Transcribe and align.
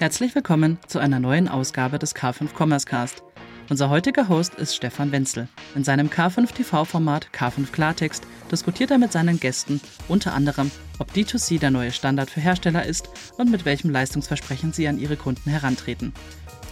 Herzlich 0.00 0.34
willkommen 0.34 0.78
zu 0.86 0.98
einer 0.98 1.20
neuen 1.20 1.46
Ausgabe 1.46 1.98
des 1.98 2.16
K5 2.16 2.54
Commerce 2.58 2.86
Cast. 2.86 3.22
Unser 3.68 3.90
heutiger 3.90 4.30
Host 4.30 4.54
ist 4.54 4.74
Stefan 4.74 5.12
Wenzel. 5.12 5.46
In 5.74 5.84
seinem 5.84 6.08
K5 6.08 6.54
TV-Format 6.54 7.28
K5 7.36 7.70
Klartext 7.70 8.26
diskutiert 8.50 8.90
er 8.90 8.96
mit 8.96 9.12
seinen 9.12 9.38
Gästen 9.38 9.78
unter 10.08 10.32
anderem, 10.32 10.70
ob 10.98 11.10
D2C 11.12 11.58
der 11.58 11.70
neue 11.70 11.92
Standard 11.92 12.30
für 12.30 12.40
Hersteller 12.40 12.86
ist 12.86 13.10
und 13.36 13.50
mit 13.50 13.66
welchem 13.66 13.90
Leistungsversprechen 13.90 14.72
sie 14.72 14.88
an 14.88 14.98
ihre 14.98 15.16
Kunden 15.18 15.50
herantreten. 15.50 16.14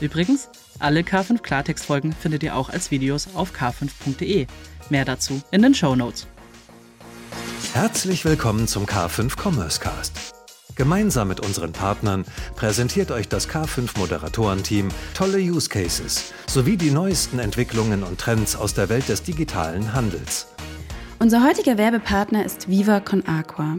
Übrigens, 0.01 0.49
alle 0.79 1.01
K5 1.01 1.43
Klartext-Folgen 1.43 2.15
findet 2.15 2.43
ihr 2.43 2.57
auch 2.57 2.71
als 2.71 2.91
Videos 2.91 3.29
auf 3.35 3.53
k5.de. 3.53 4.47
Mehr 4.89 5.05
dazu 5.05 5.43
in 5.51 5.61
den 5.61 5.75
Show 5.75 5.95
Notes. 5.95 6.27
Herzlich 7.75 8.25
willkommen 8.25 8.67
zum 8.67 8.87
K5 8.87 9.39
Commerce 9.39 9.81
Cast. 9.81 10.38
Gemeinsam 10.79 11.27
mit 11.27 11.41
unseren 11.41 11.73
Partnern 11.73 12.25
präsentiert 12.55 13.11
euch 13.11 13.29
das 13.29 13.49
K5 13.49 13.99
Moderatorenteam 13.99 14.91
tolle 15.13 15.39
Use 15.39 15.69
Cases 15.69 16.33
sowie 16.47 16.77
die 16.77 16.93
neuesten 16.93 17.41
Entwicklungen 17.41 18.05
und 18.05 18.21
Trends 18.21 18.55
aus 18.55 18.75
der 18.75 18.89
Welt 18.89 19.09
des 19.09 19.25
digitalen 19.25 19.93
Handels. 19.93 20.47
Unser 21.19 21.43
heutiger 21.43 21.79
Werbepartner 21.79 22.45
ist 22.45 22.69
Viva 22.71 23.01
Con 23.01 23.27
Aqua. 23.27 23.79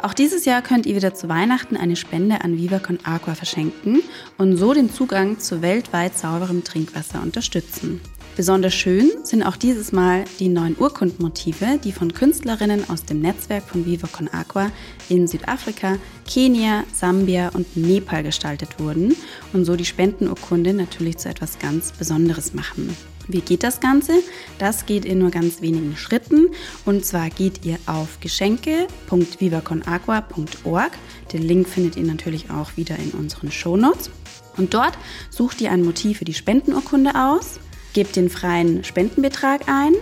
Auch 0.00 0.14
dieses 0.14 0.44
Jahr 0.44 0.62
könnt 0.62 0.84
ihr 0.84 0.96
wieder 0.96 1.14
zu 1.14 1.28
Weihnachten 1.28 1.76
eine 1.76 1.94
Spende 1.94 2.40
an 2.42 2.56
Viva 2.56 2.80
Con 2.80 2.98
Aqua 3.04 3.36
verschenken 3.36 4.02
und 4.36 4.56
so 4.56 4.74
den 4.74 4.92
Zugang 4.92 5.38
zu 5.38 5.62
weltweit 5.62 6.18
sauberem 6.18 6.64
Trinkwasser 6.64 7.22
unterstützen. 7.22 8.00
Besonders 8.34 8.72
schön 8.72 9.10
sind 9.24 9.42
auch 9.42 9.56
dieses 9.56 9.92
Mal 9.92 10.24
die 10.38 10.48
neuen 10.48 10.74
Urkundmotive, 10.78 11.78
die 11.84 11.92
von 11.92 12.14
Künstlerinnen 12.14 12.88
aus 12.88 13.04
dem 13.04 13.20
Netzwerk 13.20 13.64
von 13.64 13.84
Viva 13.84 14.06
Con 14.06 14.28
Aqua 14.28 14.72
in 15.10 15.28
Südafrika, 15.28 15.98
Kenia, 16.26 16.84
Sambia 16.94 17.50
und 17.50 17.76
Nepal 17.76 18.22
gestaltet 18.22 18.80
wurden 18.80 19.14
und 19.52 19.66
so 19.66 19.76
die 19.76 19.84
Spendenurkunde 19.84 20.72
natürlich 20.72 21.18
zu 21.18 21.28
etwas 21.28 21.58
ganz 21.58 21.92
Besonderes 21.92 22.54
machen. 22.54 22.96
Wie 23.28 23.42
geht 23.42 23.62
das 23.62 23.80
Ganze? 23.80 24.14
Das 24.58 24.86
geht 24.86 25.04
in 25.04 25.18
nur 25.18 25.30
ganz 25.30 25.60
wenigen 25.60 25.94
Schritten. 25.96 26.48
Und 26.86 27.04
zwar 27.04 27.28
geht 27.28 27.66
ihr 27.66 27.76
auf 27.86 28.18
geschenke.vivaconagua.org. 28.20 30.92
Den 31.32 31.42
Link 31.42 31.68
findet 31.68 31.96
ihr 31.96 32.04
natürlich 32.04 32.50
auch 32.50 32.76
wieder 32.76 32.96
in 32.96 33.10
unseren 33.10 33.52
Shownotes. 33.52 34.08
Und 34.56 34.72
dort 34.74 34.98
sucht 35.30 35.60
ihr 35.60 35.70
ein 35.70 35.84
Motiv 35.84 36.18
für 36.18 36.24
die 36.24 36.34
Spendenurkunde 36.34 37.14
aus. 37.14 37.60
Gebt 37.92 38.16
den 38.16 38.30
freien 38.30 38.84
Spendenbetrag 38.84 39.68
ein, 39.68 39.92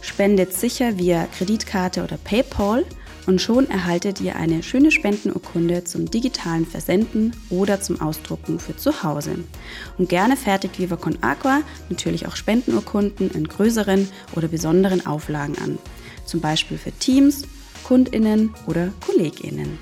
spendet 0.00 0.52
sicher 0.52 0.96
via 0.96 1.26
Kreditkarte 1.26 2.04
oder 2.04 2.16
PayPal 2.16 2.84
und 3.26 3.40
schon 3.40 3.68
erhaltet 3.68 4.20
ihr 4.20 4.36
eine 4.36 4.62
schöne 4.62 4.92
Spendenurkunde 4.92 5.82
zum 5.82 6.10
digitalen 6.10 6.66
Versenden 6.66 7.34
oder 7.50 7.80
zum 7.80 8.00
Ausdrucken 8.00 8.60
für 8.60 8.76
zu 8.76 9.02
Hause. 9.02 9.36
Und 9.98 10.08
gerne 10.08 10.36
fertigt 10.36 10.78
Viva 10.78 10.96
Con 10.96 11.18
Aqua 11.22 11.62
natürlich 11.88 12.26
auch 12.26 12.36
Spendenurkunden 12.36 13.30
in 13.32 13.48
größeren 13.48 14.08
oder 14.36 14.46
besonderen 14.46 15.04
Auflagen 15.04 15.56
an, 15.58 15.78
zum 16.24 16.40
Beispiel 16.40 16.78
für 16.78 16.92
Teams, 16.92 17.42
KundInnen 17.84 18.54
oder 18.66 18.92
KollegInnen. 19.04 19.78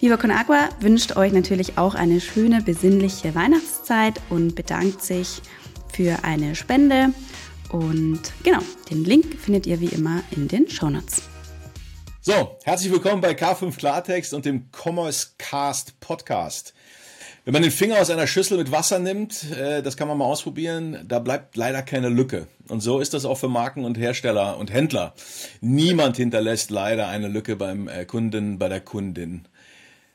Viva 0.00 0.16
Con 0.16 0.30
Aqua 0.30 0.70
wünscht 0.80 1.16
euch 1.16 1.32
natürlich 1.32 1.76
auch 1.76 1.94
eine 1.94 2.20
schöne, 2.20 2.62
besinnliche 2.62 3.34
Weihnachtszeit 3.34 4.20
und 4.30 4.54
bedankt 4.54 5.02
sich 5.02 5.42
für 5.90 6.24
eine 6.24 6.54
Spende. 6.54 7.12
Und 7.70 8.20
genau, 8.42 8.60
den 8.90 9.04
Link 9.04 9.38
findet 9.38 9.66
ihr 9.66 9.80
wie 9.80 9.86
immer 9.86 10.22
in 10.30 10.48
den 10.48 10.68
Shownotes. 10.68 11.22
So, 12.22 12.58
herzlich 12.64 12.92
willkommen 12.92 13.20
bei 13.20 13.32
K5 13.32 13.76
Klartext 13.76 14.34
und 14.34 14.44
dem 14.44 14.68
Commerce 14.72 15.28
Cast 15.38 15.98
Podcast. 16.00 16.74
Wenn 17.44 17.54
man 17.54 17.62
den 17.62 17.72
Finger 17.72 17.98
aus 17.98 18.10
einer 18.10 18.26
Schüssel 18.26 18.58
mit 18.58 18.70
Wasser 18.70 18.98
nimmt, 18.98 19.50
äh, 19.52 19.82
das 19.82 19.96
kann 19.96 20.08
man 20.08 20.18
mal 20.18 20.26
ausprobieren, 20.26 21.04
da 21.08 21.18
bleibt 21.18 21.56
leider 21.56 21.80
keine 21.82 22.10
Lücke. 22.10 22.46
Und 22.68 22.80
so 22.80 23.00
ist 23.00 23.14
das 23.14 23.24
auch 23.24 23.36
für 23.36 23.48
Marken 23.48 23.84
und 23.84 23.96
Hersteller 23.96 24.58
und 24.58 24.70
Händler. 24.70 25.14
Niemand 25.60 26.18
hinterlässt 26.18 26.70
leider 26.70 27.08
eine 27.08 27.28
Lücke 27.28 27.56
beim 27.56 27.88
äh, 27.88 28.04
Kunden, 28.04 28.58
bei 28.58 28.68
der 28.68 28.80
Kundin. 28.80 29.46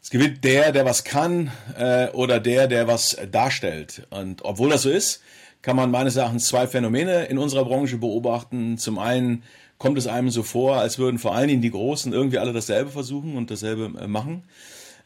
Es 0.04 0.12
gewinnt 0.12 0.44
der, 0.44 0.72
der 0.72 0.86
was 0.86 1.04
kann 1.04 1.52
äh, 1.80 2.10
oder 2.10 2.40
der, 2.40 2.68
der 2.68 2.88
was 2.88 3.18
darstellt. 3.32 4.06
Und 4.12 4.46
obwohl 4.46 4.70
das 4.70 4.84
so 4.84 4.92
ist, 4.92 5.22
kann 5.66 5.76
man 5.76 5.90
meines 5.90 6.16
Erachtens 6.16 6.46
zwei 6.46 6.68
Phänomene 6.68 7.26
in 7.26 7.40
unserer 7.40 7.66
Branche 7.66 7.98
beobachten. 7.98 8.78
Zum 8.78 9.00
einen 9.00 9.42
kommt 9.80 9.98
es 9.98 10.06
einem 10.06 10.30
so 10.30 10.44
vor, 10.44 10.76
als 10.78 11.00
würden 11.00 11.18
vor 11.18 11.34
allen 11.34 11.48
Dingen 11.48 11.64
die 11.64 11.72
Großen 11.72 12.14
irgendwie 12.14 12.38
alle 12.38 12.54
dasselbe 12.54 12.92
versuchen 12.92 13.36
und 13.36 13.50
dasselbe 13.50 14.00
äh, 14.00 14.06
machen. 14.06 14.44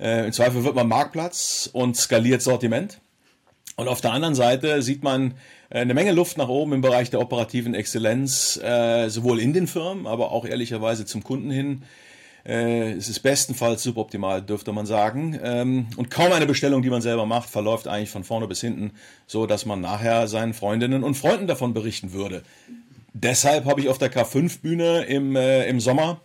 Äh, 0.01 0.25
Im 0.25 0.33
Zweifel 0.33 0.65
wird 0.65 0.75
man 0.75 0.89
Marktplatz 0.89 1.69
und 1.71 1.95
skaliert 1.95 2.41
Sortiment. 2.41 2.99
Und 3.77 3.87
auf 3.87 4.01
der 4.01 4.11
anderen 4.11 4.35
Seite 4.35 4.81
sieht 4.81 5.01
man 5.01 5.35
äh, 5.69 5.79
eine 5.79 5.93
Menge 5.93 6.11
Luft 6.11 6.37
nach 6.37 6.49
oben 6.49 6.73
im 6.73 6.81
Bereich 6.81 7.09
der 7.09 7.21
operativen 7.21 7.73
Exzellenz, 7.73 8.55
sowohl 8.55 9.39
in 9.39 9.53
den 9.53 9.65
Firmen, 9.65 10.07
aber 10.07 10.33
auch 10.33 10.43
ehrlicherweise 10.43 11.05
zum 11.05 11.23
Kunden 11.23 11.51
hin. 11.51 11.83
Äh, 12.45 12.91
es 12.93 13.09
ist 13.09 13.19
bestenfalls 13.19 13.83
suboptimal, 13.83 14.41
dürfte 14.41 14.71
man 14.71 14.85
sagen. 14.85 15.39
Ähm, 15.43 15.87
und 15.97 16.09
kaum 16.09 16.31
eine 16.31 16.45
Bestellung, 16.45 16.81
die 16.81 16.89
man 16.89 17.01
selber 17.01 17.25
macht, 17.25 17.49
verläuft 17.49 17.87
eigentlich 17.87 18.09
von 18.09 18.23
vorne 18.23 18.47
bis 18.47 18.61
hinten, 18.61 18.91
so 19.27 19.45
dass 19.45 19.65
man 19.65 19.81
nachher 19.81 20.27
seinen 20.27 20.53
Freundinnen 20.53 21.03
und 21.03 21.15
Freunden 21.15 21.47
davon 21.47 21.73
berichten 21.73 22.13
würde. 22.13 22.43
Deshalb 23.13 23.65
habe 23.65 23.81
ich 23.81 23.89
auf 23.89 23.97
der 23.97 24.11
K5-Bühne 24.11 25.03
im, 25.03 25.35
äh, 25.35 25.67
im 25.67 25.79
Sommer 25.79 26.21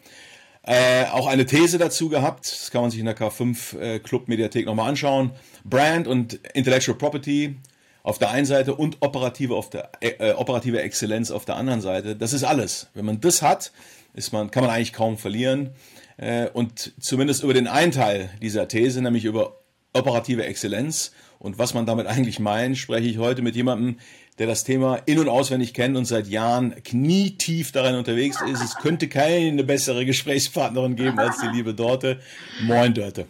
äh, 0.62 1.04
auch 1.06 1.26
eine 1.26 1.46
These 1.46 1.78
dazu 1.78 2.08
gehabt. 2.08 2.46
Das 2.46 2.70
kann 2.70 2.82
man 2.82 2.90
sich 2.90 3.00
in 3.00 3.06
der 3.06 3.16
K5 3.16 3.78
äh, 3.78 3.98
Club 3.98 4.28
Mediathek 4.28 4.66
nochmal 4.66 4.88
anschauen. 4.88 5.32
Brand 5.64 6.06
und 6.06 6.34
Intellectual 6.54 6.96
Property 6.96 7.56
auf 8.02 8.18
der 8.18 8.30
einen 8.30 8.46
Seite 8.46 8.74
und 8.74 8.98
operative, 9.00 9.54
auf 9.54 9.70
der, 9.70 9.90
äh, 10.00 10.32
operative 10.32 10.80
Exzellenz 10.82 11.30
auf 11.30 11.44
der 11.44 11.56
anderen 11.56 11.80
Seite. 11.80 12.16
Das 12.16 12.32
ist 12.32 12.44
alles. 12.44 12.88
Wenn 12.94 13.06
man 13.06 13.20
das 13.20 13.42
hat, 13.42 13.72
ist 14.14 14.32
man, 14.32 14.50
kann 14.50 14.62
man 14.62 14.72
eigentlich 14.72 14.92
kaum 14.92 15.18
verlieren. 15.18 15.70
Äh, 16.16 16.48
und 16.48 16.92
zumindest 17.00 17.42
über 17.42 17.54
den 17.54 17.66
einen 17.66 17.92
Teil 17.92 18.30
dieser 18.40 18.68
These, 18.68 19.02
nämlich 19.02 19.24
über 19.24 19.60
operative 19.92 20.44
Exzellenz 20.44 21.12
und 21.38 21.58
was 21.58 21.74
man 21.74 21.86
damit 21.86 22.06
eigentlich 22.06 22.38
meint, 22.38 22.78
spreche 22.78 23.06
ich 23.06 23.18
heute 23.18 23.42
mit 23.42 23.54
jemandem, 23.54 23.98
der 24.38 24.46
das 24.46 24.64
Thema 24.64 24.96
in- 25.06 25.18
und 25.18 25.28
auswendig 25.28 25.74
kennt 25.74 25.96
und 25.96 26.06
seit 26.06 26.26
Jahren 26.26 26.82
knietief 26.82 27.70
darin 27.70 27.94
unterwegs 27.94 28.40
ist. 28.42 28.62
Es 28.62 28.76
könnte 28.76 29.08
keine 29.08 29.62
bessere 29.62 30.04
Gesprächspartnerin 30.04 30.96
geben 30.96 31.18
als 31.18 31.40
die 31.40 31.48
liebe 31.48 31.74
Dorte. 31.74 32.20
Moin, 32.62 32.94
Dörte. 32.94 33.26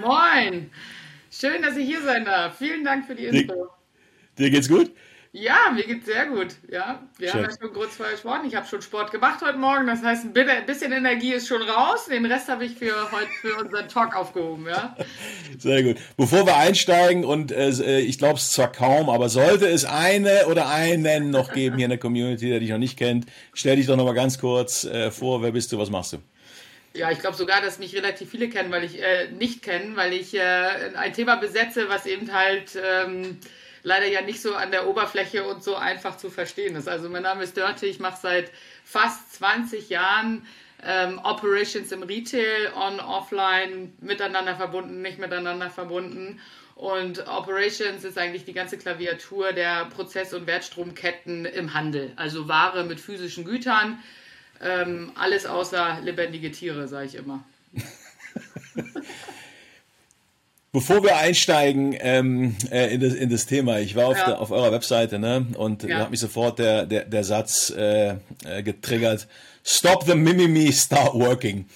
Moin. 0.00 0.70
Schön, 1.30 1.62
dass 1.62 1.76
ich 1.76 1.86
hier 1.86 2.02
sein 2.02 2.24
darf. 2.24 2.58
Vielen 2.58 2.84
Dank 2.84 3.06
für 3.06 3.14
die 3.14 3.26
Info. 3.26 3.52
Dir, 4.38 4.44
dir 4.44 4.50
geht's 4.50 4.68
gut? 4.68 4.90
Ja, 5.34 5.70
mir 5.74 5.84
geht's 5.84 6.04
sehr 6.04 6.26
gut. 6.26 6.48
Ja, 6.70 7.00
wir 7.16 7.30
Schön. 7.30 7.44
haben 7.44 7.50
ja 7.50 7.56
schon 7.58 7.72
kurz 7.72 7.96
vorher 7.96 8.12
gesprochen. 8.12 8.42
Ich 8.46 8.54
habe 8.54 8.66
schon 8.66 8.82
Sport 8.82 9.12
gemacht 9.12 9.40
heute 9.42 9.56
Morgen. 9.56 9.86
Das 9.86 10.02
heißt, 10.02 10.26
ein 10.26 10.66
bisschen 10.66 10.92
Energie 10.92 11.32
ist 11.32 11.48
schon 11.48 11.62
raus. 11.62 12.04
Den 12.04 12.26
Rest 12.26 12.48
habe 12.48 12.66
ich 12.66 12.74
für 12.74 13.10
heute 13.10 13.30
für 13.40 13.56
unseren 13.56 13.88
Talk 13.88 14.14
aufgehoben. 14.14 14.66
Ja. 14.68 14.94
Sehr 15.58 15.84
gut. 15.84 15.96
Bevor 16.18 16.44
wir 16.44 16.56
einsteigen 16.58 17.24
und 17.24 17.50
äh, 17.50 18.00
ich 18.00 18.18
glaube 18.18 18.34
es 18.34 18.52
zwar 18.52 18.70
kaum, 18.70 19.08
aber 19.08 19.30
sollte 19.30 19.66
es 19.66 19.86
eine 19.86 20.48
oder 20.48 20.68
einen 20.68 21.30
noch 21.30 21.54
geben 21.54 21.76
hier 21.76 21.86
in 21.86 21.90
der 21.90 21.98
Community, 21.98 22.50
der 22.50 22.60
dich 22.60 22.68
noch 22.68 22.76
nicht 22.76 22.98
kennt, 22.98 23.24
stell 23.54 23.76
dich 23.76 23.86
doch 23.86 23.96
noch 23.96 24.04
mal 24.04 24.12
ganz 24.12 24.38
kurz 24.38 24.84
äh, 24.84 25.10
vor. 25.10 25.42
Wer 25.42 25.52
bist 25.52 25.72
du? 25.72 25.78
Was 25.78 25.88
machst 25.88 26.12
du? 26.12 26.18
Ja, 26.92 27.10
ich 27.10 27.20
glaube 27.20 27.38
sogar, 27.38 27.62
dass 27.62 27.78
mich 27.78 27.96
relativ 27.96 28.30
viele 28.30 28.50
kennen, 28.50 28.70
weil 28.70 28.84
ich 28.84 29.02
äh, 29.02 29.30
nicht 29.30 29.62
kennen, 29.62 29.96
weil 29.96 30.12
ich 30.12 30.34
äh, 30.34 30.92
ein 30.94 31.14
Thema 31.14 31.36
besetze, 31.36 31.88
was 31.88 32.04
eben 32.04 32.34
halt 32.34 32.76
ähm, 32.76 33.38
leider 33.82 34.06
ja 34.06 34.22
nicht 34.22 34.40
so 34.40 34.54
an 34.54 34.70
der 34.70 34.86
Oberfläche 34.86 35.44
und 35.44 35.62
so 35.62 35.76
einfach 35.76 36.16
zu 36.16 36.30
verstehen 36.30 36.76
ist. 36.76 36.88
Also 36.88 37.08
mein 37.08 37.22
Name 37.22 37.44
ist 37.44 37.56
Dörte, 37.56 37.86
ich 37.86 38.00
mache 38.00 38.18
seit 38.20 38.50
fast 38.84 39.34
20 39.34 39.88
Jahren 39.88 40.46
ähm, 40.84 41.20
Operations 41.22 41.92
im 41.92 42.02
Retail, 42.02 42.72
on, 42.74 43.00
offline, 43.00 43.92
miteinander 44.00 44.56
verbunden, 44.56 45.02
nicht 45.02 45.18
miteinander 45.18 45.70
verbunden. 45.70 46.40
Und 46.74 47.28
Operations 47.28 48.02
ist 48.02 48.18
eigentlich 48.18 48.44
die 48.44 48.54
ganze 48.54 48.78
Klaviatur 48.78 49.52
der 49.52 49.84
Prozess- 49.86 50.34
und 50.34 50.46
Wertstromketten 50.46 51.44
im 51.44 51.74
Handel. 51.74 52.12
Also 52.16 52.48
Ware 52.48 52.84
mit 52.84 52.98
physischen 52.98 53.44
Gütern, 53.44 53.98
ähm, 54.60 55.12
alles 55.14 55.46
außer 55.46 55.98
lebendige 56.02 56.50
Tiere, 56.50 56.88
sage 56.88 57.06
ich 57.06 57.14
immer. 57.14 57.44
Bevor 60.74 61.02
wir 61.02 61.18
einsteigen 61.18 61.94
ähm, 62.00 62.56
äh, 62.70 62.94
in, 62.94 63.00
das, 63.02 63.12
in 63.12 63.28
das 63.28 63.44
Thema, 63.44 63.78
ich 63.80 63.94
war 63.94 64.06
auf, 64.06 64.16
ja. 64.16 64.24
der, 64.24 64.40
auf 64.40 64.50
eurer 64.50 64.72
Webseite 64.72 65.18
ne, 65.18 65.46
und 65.58 65.82
ja. 65.82 65.88
da 65.88 65.98
hat 66.04 66.10
mich 66.10 66.20
sofort 66.20 66.58
der, 66.58 66.86
der, 66.86 67.04
der 67.04 67.24
Satz 67.24 67.68
äh, 67.68 68.14
äh, 68.44 68.62
getriggert, 68.62 69.28
Stop 69.62 70.04
the 70.04 70.14
Mimimi, 70.14 70.72
start 70.72 71.12
working. 71.12 71.66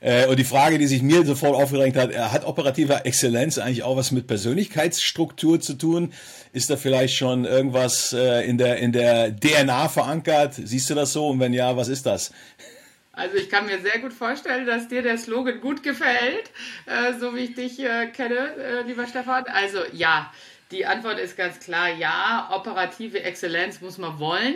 Äh, 0.00 0.26
und 0.26 0.38
die 0.38 0.44
Frage, 0.44 0.76
die 0.76 0.86
sich 0.86 1.00
mir 1.00 1.24
sofort 1.24 1.54
aufgedrängt 1.54 1.96
hat, 1.96 2.10
er 2.10 2.30
hat 2.30 2.44
operative 2.44 3.06
Exzellenz 3.06 3.56
eigentlich 3.56 3.84
auch 3.84 3.96
was 3.96 4.10
mit 4.10 4.26
Persönlichkeitsstruktur 4.26 5.58
zu 5.58 5.72
tun? 5.72 6.12
Ist 6.52 6.68
da 6.68 6.76
vielleicht 6.76 7.16
schon 7.16 7.46
irgendwas 7.46 8.12
äh, 8.12 8.44
in, 8.46 8.58
der, 8.58 8.76
in 8.76 8.92
der 8.92 9.34
DNA 9.34 9.88
verankert? 9.88 10.60
Siehst 10.62 10.90
du 10.90 10.94
das 10.94 11.14
so? 11.14 11.28
Und 11.28 11.40
wenn 11.40 11.54
ja, 11.54 11.76
was 11.78 11.88
ist 11.88 12.04
das? 12.04 12.32
Also 13.12 13.36
ich 13.36 13.50
kann 13.50 13.66
mir 13.66 13.78
sehr 13.80 13.98
gut 13.98 14.12
vorstellen, 14.12 14.66
dass 14.66 14.88
dir 14.88 15.02
der 15.02 15.18
Slogan 15.18 15.60
gut 15.60 15.82
gefällt, 15.82 16.50
äh, 16.86 17.12
so 17.18 17.34
wie 17.34 17.40
ich 17.40 17.54
dich 17.54 17.78
äh, 17.78 18.06
kenne, 18.06 18.54
äh, 18.56 18.82
lieber 18.82 19.06
Stefan. 19.06 19.44
Also 19.44 19.80
ja, 19.92 20.32
die 20.70 20.86
Antwort 20.86 21.18
ist 21.18 21.36
ganz 21.36 21.60
klar 21.60 21.90
ja. 21.90 22.48
Operative 22.50 23.22
Exzellenz 23.22 23.82
muss 23.82 23.98
man 23.98 24.18
wollen. 24.18 24.54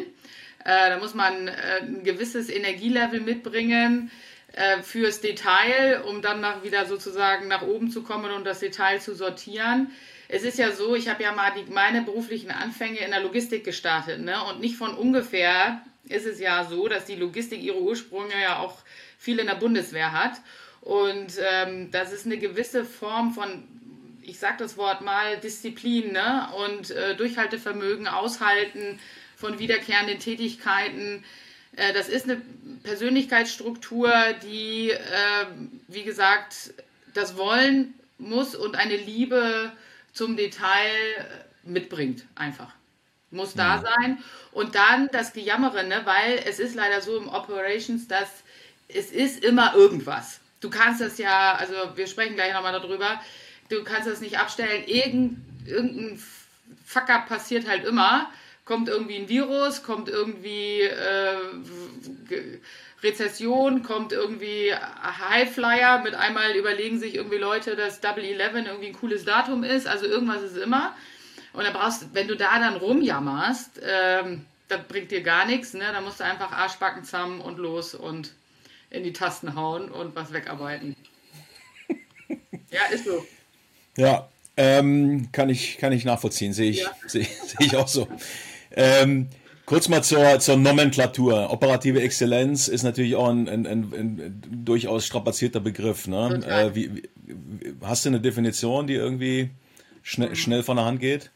Äh, 0.65 0.91
da 0.91 0.99
muss 0.99 1.13
man 1.13 1.49
äh, 1.49 1.53
ein 1.83 2.03
gewisses 2.03 2.49
Energielevel 2.49 3.21
mitbringen 3.21 4.11
äh, 4.53 4.83
fürs 4.83 5.21
Detail, 5.21 6.03
um 6.09 6.23
dann 6.23 6.41
nach, 6.41 6.65
wieder 6.65 6.87
sozusagen 6.87 7.49
nach 7.49 7.63
oben 7.63 7.91
zu 7.91 8.03
kommen 8.03 8.33
und 8.33 8.45
das 8.45 8.61
Detail 8.61 9.01
zu 9.01 9.15
sortieren. 9.15 9.93
Es 10.29 10.43
ist 10.45 10.59
ja 10.59 10.73
so, 10.73 10.97
ich 10.97 11.09
habe 11.09 11.23
ja 11.23 11.33
mal 11.33 11.53
die, 11.55 11.71
meine 11.71 12.01
beruflichen 12.03 12.51
Anfänge 12.51 12.99
in 12.99 13.11
der 13.11 13.21
Logistik 13.21 13.65
gestartet 13.65 14.23
ne? 14.23 14.43
und 14.45 14.61
nicht 14.61 14.77
von 14.77 14.95
ungefähr 14.95 15.83
ist 16.09 16.27
es 16.27 16.41
ja 16.41 16.65
so, 16.65 16.89
dass 16.89 17.05
die 17.05 17.17
Logistik 17.17 17.63
ihre 17.63 17.81
Ursprünge 17.81 18.41
ja 18.41 18.59
auch 18.59 18.79
viel 19.19 19.39
in 19.39 19.47
der 19.47 19.55
Bundeswehr 19.55 20.13
hat. 20.13 20.41
Und 20.81 21.33
ähm, 21.41 21.91
das 21.91 22.13
ist 22.13 22.27
eine 22.27 22.39
gewisse 22.39 22.85
Form 22.85 23.33
von, 23.35 23.65
ich 24.23 24.39
sage 24.39 24.59
das 24.59 24.77
Wort 24.77 25.03
mal, 25.03 25.37
Disziplin 25.39 26.13
ne? 26.13 26.49
und 26.65 26.91
äh, 26.91 27.17
Durchhaltevermögen, 27.17 28.07
Aushalten 28.07 29.01
von 29.35 29.59
wiederkehrenden 29.59 30.21
Tätigkeiten. 30.21 31.25
Äh, 31.75 31.93
das 31.93 32.09
ist 32.09 32.31
eine 32.31 32.41
Persönlichkeitsstruktur, 32.85 34.13
die, 34.45 34.91
äh, 34.91 35.47
wie 35.89 36.05
gesagt, 36.05 36.73
das 37.15 37.37
Wollen 37.37 37.95
muss 38.19 38.55
und 38.55 38.77
eine 38.77 38.97
Liebe 38.97 39.73
zum 40.13 40.37
Detail 40.37 41.27
mitbringt, 41.65 42.25
einfach 42.37 42.76
muss 43.31 43.55
da 43.55 43.83
sein. 43.83 44.19
Und 44.53 44.75
dann 44.75 45.09
das 45.13 45.33
Gejammere, 45.33 45.85
ne? 45.85 46.03
weil 46.05 46.41
es 46.47 46.59
ist 46.59 46.75
leider 46.75 47.01
so 47.01 47.17
im 47.17 47.29
Operations, 47.29 48.09
dass 48.09 48.29
es 48.89 49.11
ist 49.11 49.45
immer 49.45 49.75
irgendwas. 49.75 50.41
Du 50.61 50.71
kannst 50.71 51.01
das 51.01 51.19
ja, 51.19 51.55
also 51.55 51.75
wir 51.97 52.07
sprechen 52.07 52.35
gleich 52.35 52.53
nochmal 52.53 52.73
darüber, 52.73 53.21
du 53.69 53.85
kannst 53.85 54.09
das 54.09 54.21
nicht 54.21 54.39
abstellen. 54.39 54.85
Irgend, 54.87 55.39
irgendein 55.67 56.23
Fuck-up 56.85 57.29
passiert 57.29 57.69
halt 57.69 57.85
immer. 57.85 58.31
Kommt 58.65 58.89
irgendwie 58.89 59.17
ein 59.17 59.29
Virus, 59.29 59.83
kommt 59.85 60.09
irgendwie 60.09 60.81
äh, 60.81 61.37
Rezession, 63.03 63.83
kommt 63.83 64.13
irgendwie 64.13 64.73
Highflyer. 64.75 66.01
Mit 66.03 66.15
einmal 66.15 66.57
überlegen 66.57 66.99
sich 66.99 67.15
irgendwie 67.15 67.37
Leute, 67.37 67.77
dass 67.77 68.01
Double 68.01 68.25
Eleven 68.25 68.67
irgendwie 68.67 68.89
ein 68.89 68.99
cooles 68.99 69.25
Datum 69.25 69.63
ist. 69.63 69.87
Also 69.87 70.07
irgendwas 70.07 70.43
ist 70.43 70.57
immer. 70.57 70.97
Und 71.57 71.65
dann 71.65 71.73
brauchst, 71.73 72.15
wenn 72.15 72.29
du 72.29 72.37
da 72.37 72.59
dann 72.59 72.77
rumjammerst, 72.77 73.81
ähm, 73.83 74.45
das 74.69 74.81
bringt 74.89 75.11
dir 75.11 75.23
gar 75.23 75.47
nichts, 75.47 75.73
ne? 75.73 75.85
Da 75.91 76.03
musst 76.03 76.21
du 76.21 76.25
einfach 76.25 76.53
Arschbacken 76.53 77.03
zusammen 77.03 77.41
und 77.41 77.59
los 77.59 77.95
und 77.95 78.35
in 78.91 79.05
die 79.05 79.15
Tasten 79.15 79.55
hauen 79.55 79.91
und 79.91 80.15
was 80.15 80.35
wegarbeiten. 80.35 80.97
ja, 82.71 82.83
ist 82.93 83.07
so. 83.07 83.25
Ja, 83.97 84.29
ähm, 84.59 85.29
kann, 85.33 85.49
ich, 85.49 85.79
kann 85.79 85.93
ich 85.93 86.05
nachvollziehen, 86.05 86.53
sehe 86.53 86.71
ich, 86.71 86.81
ja. 86.81 86.91
seh, 87.07 87.23
seh 87.23 87.65
ich 87.65 87.75
auch 87.75 87.89
so. 87.89 88.07
Ähm, 88.73 89.29
kurz 89.65 89.89
mal 89.89 90.03
zur, 90.03 90.39
zur 90.41 90.59
Nomenklatur. 90.59 91.51
Operative 91.51 92.03
Exzellenz 92.03 92.69
ist 92.69 92.83
natürlich 92.83 93.17
auch 93.17 93.31
ein, 93.31 93.49
ein, 93.49 93.67
ein, 93.67 93.93
ein 93.95 94.43
durchaus 94.65 95.07
strapazierter 95.07 95.61
Begriff. 95.61 96.07
Ne? 96.07 96.43
Äh, 96.47 96.75
wie, 96.75 96.97
wie, 96.97 97.03
hast 97.81 98.05
du 98.05 98.11
eine 98.11 98.21
Definition, 98.21 98.87
die 98.87 98.95
irgendwie 98.95 99.49
schnell, 100.03 100.37
schnell 100.37 100.63
von 100.63 100.77
der 100.77 100.85
Hand 100.85 101.01
geht? 101.01 101.31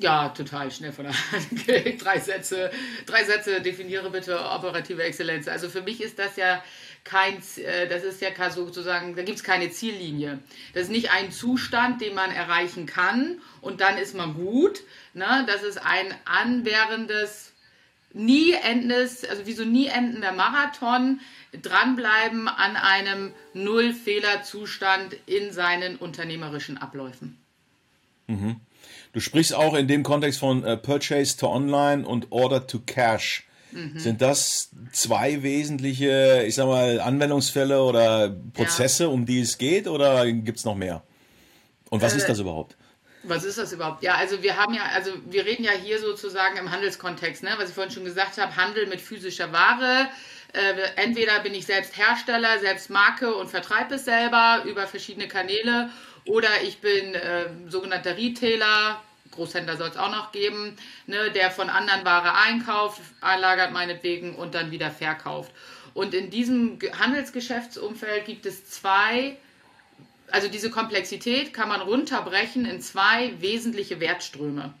Ja, 0.00 0.28
total 0.30 0.70
schnell 0.70 0.92
von 0.92 1.04
der 1.04 1.14
Hand. 1.32 1.66
drei 2.04 2.18
Sätze, 2.18 2.70
drei 3.06 3.24
Sätze 3.24 3.60
definiere 3.60 4.10
bitte 4.10 4.38
operative 4.38 5.02
Exzellenz. 5.02 5.48
Also 5.48 5.68
für 5.68 5.82
mich 5.82 6.00
ist 6.00 6.18
das 6.18 6.36
ja 6.36 6.62
kein, 7.04 7.36
äh, 7.56 7.88
das 7.88 8.02
ist 8.02 8.20
ja 8.20 8.50
sozusagen, 8.50 9.16
da 9.16 9.22
gibt 9.22 9.38
es 9.38 9.44
keine 9.44 9.70
Ziellinie. 9.70 10.40
Das 10.74 10.84
ist 10.84 10.90
nicht 10.90 11.12
ein 11.12 11.32
Zustand, 11.32 12.00
den 12.00 12.14
man 12.14 12.30
erreichen 12.30 12.86
kann 12.86 13.40
und 13.60 13.80
dann 13.80 13.96
ist 13.96 14.14
man 14.14 14.34
gut. 14.34 14.82
Ne? 15.14 15.44
Das 15.46 15.62
ist 15.62 15.78
ein 15.78 16.12
anwährendes, 16.24 17.52
nie 18.12 18.52
endendes, 18.52 19.24
also 19.24 19.46
wie 19.46 19.52
so 19.52 19.64
nie 19.64 19.86
endender 19.86 20.32
Marathon, 20.32 21.20
dranbleiben 21.62 22.48
an 22.48 22.76
einem 22.76 23.32
Null-Fehler-Zustand 23.54 25.16
in 25.26 25.52
seinen 25.52 25.96
unternehmerischen 25.96 26.78
Abläufen. 26.78 27.38
Mhm. 28.26 28.60
Du 29.12 29.20
sprichst 29.20 29.54
auch 29.54 29.74
in 29.74 29.88
dem 29.88 30.02
Kontext 30.02 30.40
von 30.40 30.64
äh, 30.64 30.76
Purchase 30.76 31.36
to 31.36 31.48
Online 31.48 32.06
und 32.06 32.30
Order 32.30 32.66
to 32.66 32.80
Cash. 32.80 33.46
Mhm. 33.72 33.98
Sind 33.98 34.22
das 34.22 34.70
zwei 34.92 35.42
wesentliche, 35.42 36.44
ich 36.46 36.54
sag 36.54 36.66
mal, 36.66 37.00
Anwendungsfälle 37.00 37.82
oder 37.82 38.34
Prozesse, 38.54 39.04
ja. 39.04 39.08
um 39.10 39.26
die 39.26 39.40
es 39.40 39.58
geht, 39.58 39.88
oder 39.88 40.30
gibt 40.30 40.58
es 40.58 40.64
noch 40.64 40.76
mehr? 40.76 41.02
Und 41.90 42.02
was 42.02 42.14
äh, 42.14 42.18
ist 42.18 42.28
das 42.28 42.38
überhaupt? 42.38 42.76
Was 43.22 43.44
ist 43.44 43.58
das 43.58 43.72
überhaupt? 43.72 44.02
Ja, 44.02 44.14
also 44.14 44.42
wir 44.42 44.56
haben 44.56 44.74
ja, 44.74 44.82
also 44.94 45.10
wir 45.28 45.44
reden 45.44 45.64
ja 45.64 45.72
hier 45.72 45.98
sozusagen 45.98 46.56
im 46.58 46.70
Handelskontext, 46.70 47.42
ne? 47.42 47.50
was 47.56 47.70
ich 47.70 47.74
vorhin 47.74 47.92
schon 47.92 48.04
gesagt 48.04 48.38
habe, 48.38 48.54
Handel 48.56 48.86
mit 48.86 49.00
physischer 49.00 49.52
Ware. 49.52 50.08
Äh, 50.52 50.74
entweder 50.96 51.40
bin 51.40 51.52
ich 51.52 51.66
selbst 51.66 51.96
Hersteller, 51.96 52.60
selbst 52.60 52.88
Marke 52.88 53.34
und 53.34 53.48
vertreibe 53.48 53.96
es 53.96 54.04
selber 54.04 54.62
über 54.64 54.86
verschiedene 54.86 55.26
Kanäle 55.26 55.90
oder 56.26 56.48
ich 56.62 56.78
bin 56.78 57.14
äh, 57.14 57.46
sogenannter 57.68 58.16
Retailer, 58.16 59.02
Großhändler 59.30 59.76
soll 59.76 59.88
es 59.88 59.96
auch 59.96 60.10
noch 60.10 60.32
geben, 60.32 60.76
ne, 61.06 61.30
der 61.30 61.50
von 61.50 61.68
anderen 61.68 62.04
Ware 62.04 62.34
einkauft, 62.34 63.00
einlagert 63.20 63.72
meinetwegen 63.72 64.34
und 64.34 64.54
dann 64.54 64.70
wieder 64.70 64.90
verkauft. 64.90 65.52
Und 65.94 66.14
in 66.14 66.30
diesem 66.30 66.78
Handelsgeschäftsumfeld 66.98 68.26
gibt 68.26 68.46
es 68.46 68.68
zwei, 68.68 69.36
also 70.30 70.48
diese 70.48 70.70
Komplexität 70.70 71.54
kann 71.54 71.68
man 71.68 71.80
runterbrechen 71.80 72.66
in 72.66 72.80
zwei 72.80 73.32
wesentliche 73.40 74.00
Wertströme. 74.00 74.74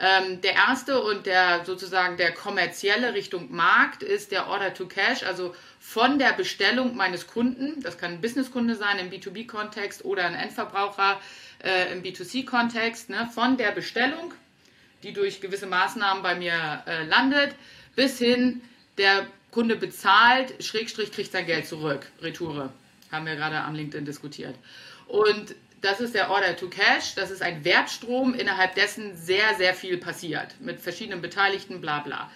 Ähm, 0.00 0.40
der 0.42 0.54
erste 0.54 1.02
und 1.02 1.26
der 1.26 1.64
sozusagen 1.64 2.16
der 2.16 2.32
kommerzielle 2.32 3.14
Richtung 3.14 3.52
Markt 3.54 4.04
ist 4.04 4.30
der 4.30 4.46
Order 4.46 4.72
to 4.72 4.86
Cash, 4.86 5.24
also 5.24 5.56
von 5.80 6.20
der 6.20 6.32
Bestellung 6.34 6.94
meines 6.94 7.26
Kunden, 7.26 7.82
das 7.82 7.98
kann 7.98 8.12
ein 8.12 8.20
Businesskunde 8.20 8.76
sein 8.76 9.00
im 9.00 9.10
B2B-Kontext 9.10 10.04
oder 10.04 10.24
ein 10.24 10.36
Endverbraucher 10.36 11.20
äh, 11.64 11.92
im 11.92 12.02
B2C-Kontext, 12.04 13.10
ne, 13.10 13.28
von 13.34 13.56
der 13.56 13.72
Bestellung, 13.72 14.32
die 15.02 15.12
durch 15.12 15.40
gewisse 15.40 15.66
Maßnahmen 15.66 16.22
bei 16.22 16.36
mir 16.36 16.84
äh, 16.86 17.04
landet, 17.04 17.56
bis 17.96 18.18
hin 18.18 18.60
der 18.98 19.26
Kunde 19.50 19.74
bezahlt, 19.74 20.62
Schrägstrich 20.62 21.10
kriegt 21.10 21.32
sein 21.32 21.46
Geld 21.46 21.66
zurück, 21.66 22.06
Retoure. 22.22 22.72
Haben 23.10 23.26
wir 23.26 23.34
gerade 23.34 23.58
am 23.60 23.74
LinkedIn 23.74 24.04
diskutiert. 24.04 24.54
Und 25.08 25.56
das 25.80 26.00
ist 26.00 26.14
der 26.14 26.30
Order 26.30 26.56
to 26.56 26.68
Cash. 26.68 27.14
Das 27.14 27.30
ist 27.30 27.42
ein 27.42 27.64
Wertstrom, 27.64 28.34
innerhalb 28.34 28.74
dessen 28.74 29.16
sehr, 29.16 29.54
sehr 29.56 29.74
viel 29.74 29.98
passiert. 29.98 30.54
Mit 30.60 30.80
verschiedenen 30.80 31.20
Beteiligten, 31.20 31.80
bla 31.80 32.00
bla. 32.00 32.30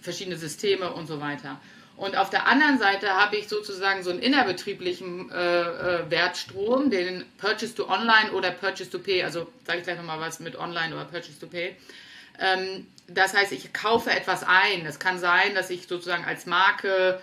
Verschiedene 0.00 0.36
Systeme 0.36 0.92
und 0.92 1.06
so 1.06 1.20
weiter. 1.20 1.60
Und 1.96 2.16
auf 2.16 2.28
der 2.28 2.48
anderen 2.48 2.78
Seite 2.78 3.10
habe 3.10 3.36
ich 3.36 3.48
sozusagen 3.48 4.02
so 4.02 4.10
einen 4.10 4.18
innerbetrieblichen 4.18 5.30
äh, 5.30 5.62
äh, 5.62 6.10
Wertstrom, 6.10 6.90
den 6.90 7.24
Purchase 7.38 7.74
to 7.74 7.88
Online 7.88 8.32
oder 8.32 8.50
Purchase 8.50 8.90
to 8.90 8.98
Pay. 8.98 9.22
Also 9.22 9.46
sage 9.64 9.78
ich 9.78 9.84
gleich 9.84 9.96
nochmal 9.96 10.20
was 10.20 10.40
mit 10.40 10.56
Online 10.56 10.94
oder 10.94 11.04
Purchase 11.04 11.38
to 11.38 11.46
Pay. 11.46 11.76
Ähm, 12.40 12.88
das 13.06 13.34
heißt, 13.34 13.52
ich 13.52 13.72
kaufe 13.72 14.10
etwas 14.10 14.42
ein. 14.42 14.84
Es 14.86 14.98
kann 14.98 15.18
sein, 15.18 15.54
dass 15.54 15.70
ich 15.70 15.86
sozusagen 15.86 16.24
als 16.24 16.46
Marke 16.46 17.20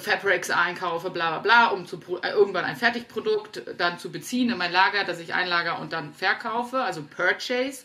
Fabrics 0.00 0.50
einkaufe, 0.50 1.10
bla 1.10 1.30
bla 1.30 1.38
bla, 1.38 1.66
um 1.68 1.86
zu, 1.86 2.00
äh, 2.22 2.30
irgendwann 2.30 2.64
ein 2.64 2.76
Fertigprodukt 2.76 3.62
dann 3.78 3.98
zu 3.98 4.10
beziehen 4.10 4.50
in 4.50 4.58
mein 4.58 4.72
Lager, 4.72 5.04
das 5.04 5.20
ich 5.20 5.34
einlager 5.34 5.78
und 5.78 5.92
dann 5.92 6.12
verkaufe, 6.12 6.82
also 6.82 7.02
Purchase. 7.02 7.84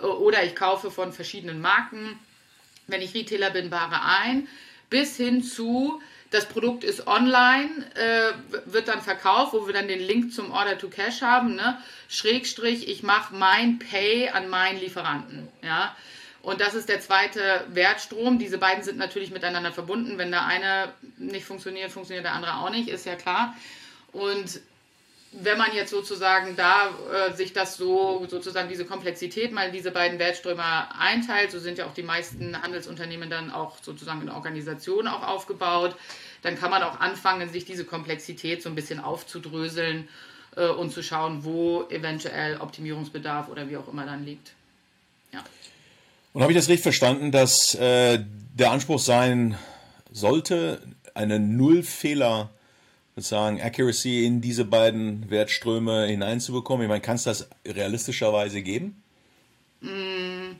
Oder 0.00 0.44
ich 0.44 0.56
kaufe 0.56 0.90
von 0.90 1.12
verschiedenen 1.12 1.60
Marken, 1.60 2.18
wenn 2.86 3.02
ich 3.02 3.14
Retailer 3.14 3.50
bin, 3.50 3.70
Ware 3.70 4.02
ein, 4.02 4.48
bis 4.88 5.16
hin 5.16 5.42
zu, 5.42 6.00
das 6.30 6.48
Produkt 6.48 6.84
ist 6.84 7.06
online, 7.06 7.70
äh, 7.94 8.32
wird 8.64 8.88
dann 8.88 9.02
verkauft, 9.02 9.52
wo 9.52 9.66
wir 9.66 9.74
dann 9.74 9.88
den 9.88 10.00
Link 10.00 10.32
zum 10.32 10.52
Order 10.52 10.78
to 10.78 10.88
Cash 10.88 11.22
haben, 11.22 11.56
ne? 11.56 11.78
Schrägstrich, 12.08 12.88
ich 12.88 13.02
mache 13.02 13.34
mein 13.34 13.78
Pay 13.78 14.30
an 14.30 14.48
meinen 14.48 14.80
Lieferanten, 14.80 15.48
ja. 15.62 15.94
Und 16.42 16.60
das 16.60 16.74
ist 16.74 16.88
der 16.88 17.00
zweite 17.00 17.66
Wertstrom. 17.68 18.38
Diese 18.38 18.58
beiden 18.58 18.82
sind 18.82 18.96
natürlich 18.96 19.30
miteinander 19.30 19.72
verbunden. 19.72 20.16
Wenn 20.16 20.30
der 20.30 20.46
eine 20.46 20.92
nicht 21.18 21.44
funktioniert, 21.44 21.90
funktioniert 21.90 22.24
der 22.24 22.32
andere 22.32 22.56
auch 22.56 22.70
nicht, 22.70 22.88
ist 22.88 23.04
ja 23.04 23.14
klar. 23.14 23.54
Und 24.12 24.60
wenn 25.32 25.58
man 25.58 25.72
jetzt 25.74 25.90
sozusagen 25.90 26.56
da 26.56 26.90
äh, 27.12 27.32
sich 27.34 27.52
das 27.52 27.76
so, 27.76 28.26
sozusagen 28.28 28.68
diese 28.68 28.84
Komplexität 28.84 29.52
mal 29.52 29.70
diese 29.70 29.92
beiden 29.92 30.18
Wertströme 30.18 30.64
einteilt, 30.98 31.52
so 31.52 31.60
sind 31.60 31.78
ja 31.78 31.86
auch 31.86 31.94
die 31.94 32.02
meisten 32.02 32.60
Handelsunternehmen 32.60 33.30
dann 33.30 33.52
auch 33.52 33.76
sozusagen 33.80 34.22
in 34.22 34.30
Organisationen 34.30 35.06
auch 35.06 35.22
aufgebaut, 35.22 35.94
dann 36.42 36.58
kann 36.58 36.70
man 36.70 36.82
auch 36.82 36.98
anfangen, 36.98 37.48
sich 37.48 37.64
diese 37.64 37.84
Komplexität 37.84 38.62
so 38.62 38.68
ein 38.68 38.74
bisschen 38.74 38.98
aufzudröseln 38.98 40.08
äh, 40.56 40.66
und 40.66 40.90
zu 40.90 41.02
schauen, 41.02 41.44
wo 41.44 41.84
eventuell 41.90 42.60
Optimierungsbedarf 42.60 43.48
oder 43.48 43.68
wie 43.68 43.76
auch 43.76 43.86
immer 43.86 44.06
dann 44.06 44.24
liegt. 44.24 44.52
Ja. 45.32 45.44
Und 46.32 46.42
habe 46.42 46.52
ich 46.52 46.58
das 46.58 46.68
richtig 46.68 46.82
verstanden, 46.82 47.32
dass 47.32 47.74
äh, 47.74 48.20
der 48.54 48.70
Anspruch 48.70 49.00
sein 49.00 49.56
sollte, 50.12 50.80
eine 51.14 51.40
Null-Fehler 51.40 52.50
sozusagen 53.16 53.60
Accuracy 53.60 54.24
in 54.24 54.40
diese 54.40 54.64
beiden 54.64 55.28
Wertströme 55.30 56.06
hineinzubekommen? 56.06 56.84
Ich 56.84 56.88
meine, 56.88 57.00
kannst 57.00 57.26
du 57.26 57.30
das 57.30 57.48
realistischerweise 57.66 58.62
geben? 58.62 59.02
Mm, 59.80 60.52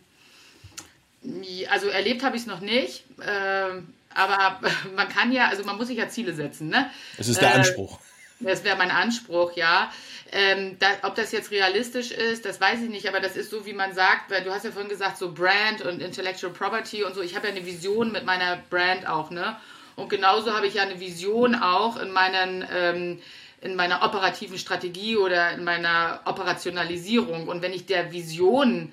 also 1.70 1.88
erlebt 1.88 2.22
habe 2.24 2.36
ich 2.36 2.42
es 2.42 2.48
noch 2.48 2.60
nicht. 2.60 3.04
Äh, 3.20 3.82
aber 4.14 4.60
man 4.96 5.08
kann 5.08 5.32
ja, 5.32 5.48
also 5.48 5.64
man 5.64 5.76
muss 5.76 5.86
sich 5.86 5.98
ja 5.98 6.08
Ziele 6.08 6.34
setzen. 6.34 6.68
Ne? 6.68 6.90
Das 7.16 7.28
ist 7.28 7.40
der 7.40 7.50
äh, 7.50 7.58
Anspruch. 7.58 8.00
Das 8.40 8.64
wäre 8.64 8.76
mein 8.76 8.90
Anspruch, 8.90 9.52
ja. 9.56 9.92
Ähm, 10.32 10.76
da, 10.78 10.88
ob 11.02 11.14
das 11.14 11.32
jetzt 11.32 11.50
realistisch 11.50 12.10
ist, 12.10 12.44
das 12.44 12.60
weiß 12.60 12.82
ich 12.82 12.88
nicht, 12.88 13.08
aber 13.08 13.20
das 13.20 13.36
ist 13.36 13.50
so, 13.50 13.66
wie 13.66 13.72
man 13.72 13.92
sagt, 13.94 14.30
weil 14.30 14.42
du 14.42 14.50
hast 14.50 14.64
ja 14.64 14.70
vorhin 14.70 14.88
gesagt, 14.90 15.18
so 15.18 15.32
Brand 15.32 15.82
und 15.82 16.00
Intellectual 16.00 16.52
Property 16.52 17.04
und 17.04 17.14
so. 17.14 17.20
Ich 17.20 17.36
habe 17.36 17.48
ja 17.48 17.54
eine 17.54 17.66
Vision 17.66 18.12
mit 18.12 18.24
meiner 18.24 18.56
Brand 18.70 19.06
auch, 19.06 19.30
ne? 19.30 19.56
Und 19.96 20.08
genauso 20.08 20.54
habe 20.54 20.66
ich 20.66 20.74
ja 20.74 20.82
eine 20.82 20.98
Vision 20.98 21.54
auch 21.54 21.96
in 22.00 22.12
meinen 22.12 22.66
ähm, 22.72 23.20
in 23.60 23.76
meiner 23.76 24.02
operativen 24.02 24.58
Strategie 24.58 25.16
oder 25.16 25.52
in 25.52 25.64
meiner 25.64 26.22
Operationalisierung. 26.24 27.48
Und 27.48 27.60
wenn 27.62 27.72
ich 27.72 27.86
der 27.86 28.12
Vision 28.12 28.92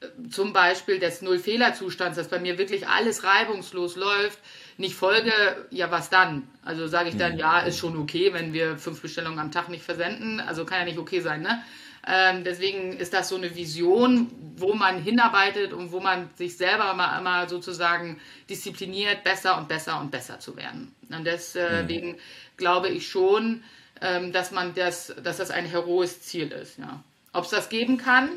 äh, 0.00 0.28
zum 0.28 0.52
Beispiel 0.52 0.98
des 0.98 1.22
Null-Fehler-Zustands, 1.22 2.16
dass 2.16 2.28
bei 2.28 2.38
mir 2.38 2.58
wirklich 2.58 2.86
alles 2.86 3.24
reibungslos 3.24 3.96
läuft, 3.96 4.38
nicht 4.76 4.94
folge, 4.94 5.32
ja, 5.70 5.90
was 5.90 6.10
dann? 6.10 6.48
Also 6.64 6.86
sage 6.86 7.08
ich 7.08 7.16
dann, 7.16 7.34
mhm. 7.34 7.38
ja, 7.38 7.60
ist 7.60 7.78
schon 7.78 7.96
okay, 7.96 8.32
wenn 8.32 8.52
wir 8.52 8.78
fünf 8.78 9.00
Bestellungen 9.00 9.38
am 9.38 9.52
Tag 9.52 9.68
nicht 9.68 9.84
versenden. 9.84 10.40
Also 10.40 10.64
kann 10.64 10.80
ja 10.80 10.84
nicht 10.84 10.98
okay 10.98 11.20
sein, 11.20 11.42
ne? 11.42 11.62
Ähm, 12.06 12.44
deswegen 12.44 12.92
ist 12.92 13.14
das 13.14 13.30
so 13.30 13.36
eine 13.36 13.54
Vision, 13.54 14.30
wo 14.56 14.74
man 14.74 15.02
hinarbeitet 15.02 15.72
und 15.72 15.90
wo 15.90 16.00
man 16.00 16.28
sich 16.34 16.56
selber 16.56 16.92
mal 16.92 17.18
immer 17.18 17.48
sozusagen 17.48 18.20
diszipliniert, 18.50 19.24
besser 19.24 19.56
und 19.56 19.68
besser 19.68 19.98
und 20.00 20.10
besser 20.10 20.38
zu 20.38 20.54
werden. 20.56 20.94
Und 21.08 21.24
deswegen 21.24 22.12
mhm. 22.12 22.16
glaube 22.58 22.88
ich 22.88 23.08
schon, 23.08 23.64
ähm, 24.02 24.32
dass 24.32 24.50
man 24.50 24.74
das, 24.74 25.14
dass 25.22 25.38
das 25.38 25.50
ein 25.50 25.64
heroes 25.64 26.20
Ziel 26.20 26.52
ist. 26.52 26.78
Ja. 26.78 27.02
Ob 27.32 27.44
es 27.44 27.50
das 27.50 27.70
geben 27.70 27.96
kann, 27.96 28.28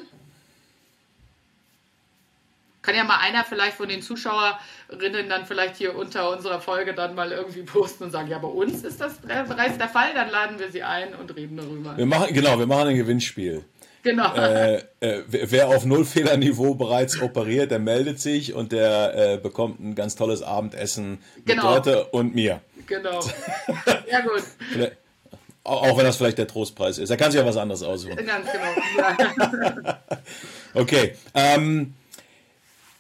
kann 2.87 2.95
ja 2.95 3.03
mal 3.03 3.17
einer 3.17 3.43
vielleicht 3.43 3.75
von 3.75 3.89
den 3.89 4.01
Zuschauerinnen 4.01 5.27
dann 5.27 5.45
vielleicht 5.45 5.75
hier 5.75 5.93
unter 5.93 6.31
unserer 6.31 6.61
Folge 6.61 6.93
dann 6.93 7.15
mal 7.15 7.33
irgendwie 7.33 7.63
posten 7.63 8.05
und 8.05 8.11
sagen, 8.11 8.29
ja, 8.29 8.37
bei 8.37 8.47
uns 8.47 8.81
ist 8.85 9.01
das 9.01 9.17
bereits 9.17 9.77
der 9.77 9.89
Fall, 9.89 10.13
dann 10.15 10.29
laden 10.29 10.57
wir 10.57 10.71
sie 10.71 10.83
ein 10.83 11.13
und 11.13 11.35
reden 11.35 11.57
darüber. 11.57 11.97
Wir 11.97 12.05
machen, 12.05 12.33
genau, 12.33 12.57
wir 12.57 12.65
machen 12.65 12.87
ein 12.87 12.95
Gewinnspiel. 12.95 13.65
Genau. 14.03 14.33
Äh, 14.35 14.77
äh, 15.01 15.23
wer 15.27 15.67
auf 15.67 15.83
Nullfehlerniveau 15.83 16.75
bereits 16.75 17.21
operiert, 17.21 17.71
der 17.71 17.79
meldet 17.79 18.21
sich 18.21 18.53
und 18.53 18.71
der 18.71 19.33
äh, 19.33 19.37
bekommt 19.37 19.81
ein 19.81 19.93
ganz 19.93 20.15
tolles 20.15 20.41
Abendessen 20.41 21.21
mit 21.35 21.47
genau. 21.47 21.63
Torte 21.63 22.05
und 22.05 22.35
mir. 22.35 22.61
Genau. 22.85 23.19
Sehr 24.09 24.21
gut. 24.21 24.91
Auch 25.65 25.97
wenn 25.97 26.05
das 26.05 26.15
vielleicht 26.15 26.37
der 26.37 26.47
Trostpreis 26.47 26.99
ist. 26.99 27.09
Er 27.09 27.17
kann 27.17 27.33
sich 27.33 27.41
ja 27.41 27.45
was 27.45 27.57
anderes 27.57 27.83
aussuchen. 27.83 28.15
Ganz 28.15 28.47
genau. 28.49 29.17
Ja. 29.83 29.99
okay. 30.73 31.15
Ähm, 31.33 31.93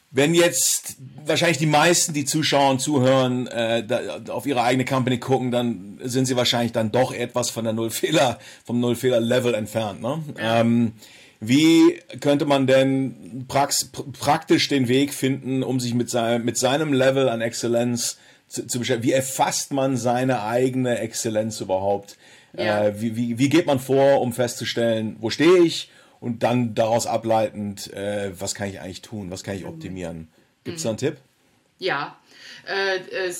wenn 0.09 0.33
jetzt 0.33 0.95
wahrscheinlich 1.25 1.57
die 1.57 1.65
meisten, 1.65 2.13
die 2.13 2.25
zuschauen 2.25 2.71
und 2.71 2.79
zuhören, 2.79 3.47
äh, 3.47 3.85
da, 3.85 4.19
auf 4.29 4.45
ihre 4.45 4.63
eigene 4.63 4.85
Company 4.85 5.17
gucken, 5.17 5.51
dann 5.51 5.99
sind 6.03 6.25
sie 6.25 6.35
wahrscheinlich 6.35 6.71
dann 6.71 6.91
doch 6.91 7.11
etwas 7.13 7.49
von 7.49 7.65
der 7.65 7.73
Nullfehler, 7.73 8.39
vom 8.65 8.79
Nullfehler-Level 8.79 9.53
entfernt. 9.53 10.01
Ne? 10.01 10.23
Ähm, 10.39 10.93
wie 11.39 11.99
könnte 12.19 12.45
man 12.45 12.67
denn 12.67 13.45
prax 13.47 13.91
praktisch 14.19 14.69
den 14.69 14.87
Weg 14.87 15.13
finden, 15.13 15.61
um 15.61 15.79
sich 15.79 15.93
mit, 15.93 16.09
seinem 16.09 16.45
mit 16.45 16.57
seinem 16.57 16.93
Level 16.93 17.29
an 17.29 17.41
Exzellenz 17.41 18.17
zu, 18.47 18.65
zu 18.65 18.79
beschäftigen? 18.79 19.07
Wie 19.07 19.13
erfasst 19.13 19.71
man 19.71 19.97
seine 19.97 20.43
eigene 20.43 20.99
Exzellenz 20.99 21.59
überhaupt? 21.61 22.17
Ja. 22.57 22.85
Äh, 22.85 23.01
wie, 23.01 23.15
wie, 23.15 23.37
wie 23.37 23.49
geht 23.49 23.67
man 23.67 23.79
vor, 23.79 24.21
um 24.21 24.33
festzustellen, 24.33 25.17
wo 25.19 25.29
stehe 25.29 25.59
ich? 25.59 25.91
Und 26.19 26.43
dann 26.43 26.75
daraus 26.75 27.07
ableitend, 27.07 27.91
äh, 27.93 28.31
was 28.39 28.55
kann 28.55 28.69
ich 28.69 28.79
eigentlich 28.79 29.01
tun, 29.01 29.31
was 29.31 29.43
kann 29.43 29.55
ich 29.55 29.65
optimieren. 29.65 30.29
Gibt 30.63 30.77
es 30.77 30.83
da 30.83 30.89
einen 30.89 30.97
Tipp? 30.97 31.17
Ja, 31.79 32.17
äh, 32.67 32.97
äh, 32.97 33.33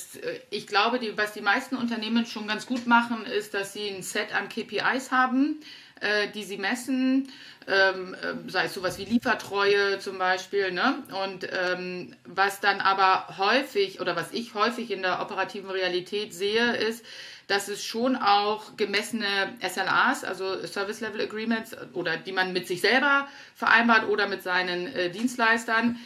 ich 0.50 0.68
glaube, 0.68 1.00
die, 1.00 1.18
was 1.18 1.34
die 1.34 1.42
meisten 1.42 1.76
Unternehmen 1.76 2.26
schon 2.26 2.48
ganz 2.48 2.66
gut 2.66 2.88
machen, 2.88 3.26
ist, 3.26 3.54
dass 3.54 3.74
sie 3.74 3.90
ein 3.90 4.04
Set 4.04 4.34
an 4.34 4.48
KPIs 4.48 5.12
haben, 5.12 5.60
äh, 6.02 6.30
die 6.30 6.44
sie 6.44 6.58
messen, 6.58 7.30
ähm, 7.68 8.14
äh, 8.14 8.50
sei 8.50 8.66
es 8.66 8.74
sowas 8.74 8.98
wie 8.98 9.06
Liefertreue 9.06 10.00
zum 10.00 10.18
Beispiel. 10.18 10.72
Ne? 10.72 11.04
Und 11.26 11.48
ähm, 11.52 12.16
was 12.26 12.60
dann 12.60 12.80
aber 12.80 13.38
häufig 13.38 14.00
oder 14.00 14.16
was 14.16 14.32
ich 14.32 14.54
häufig 14.54 14.92
in 14.92 15.02
der 15.02 15.22
operativen 15.22 15.70
Realität 15.70 16.34
sehe, 16.34 16.76
ist, 16.76 17.04
dass 17.48 17.70
es 17.70 17.84
schon 17.84 18.16
auch 18.16 18.76
gemessene 18.76 19.58
SLAs, 19.62 20.24
also 20.24 20.66
Service 20.66 21.00
Level 21.00 21.22
Agreements, 21.22 21.76
oder 21.94 22.18
die 22.18 22.34
man 22.34 22.54
mit 22.54 22.68
sich 22.68 22.82
selber 22.82 23.28
vereinbart 23.56 24.08
oder 24.10 24.28
mit 24.28 24.44
seinen 24.44 24.88
äh, 24.88 25.10
Dienstleistern, 25.10 25.98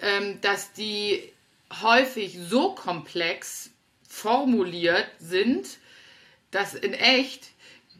ähm, 0.00 0.40
dass 0.40 0.72
die 0.72 1.32
häufig 1.82 2.38
so 2.40 2.74
komplex 2.74 3.70
formuliert 4.08 5.08
sind, 5.18 5.78
dass 6.50 6.74
in 6.74 6.94
echt 6.94 7.50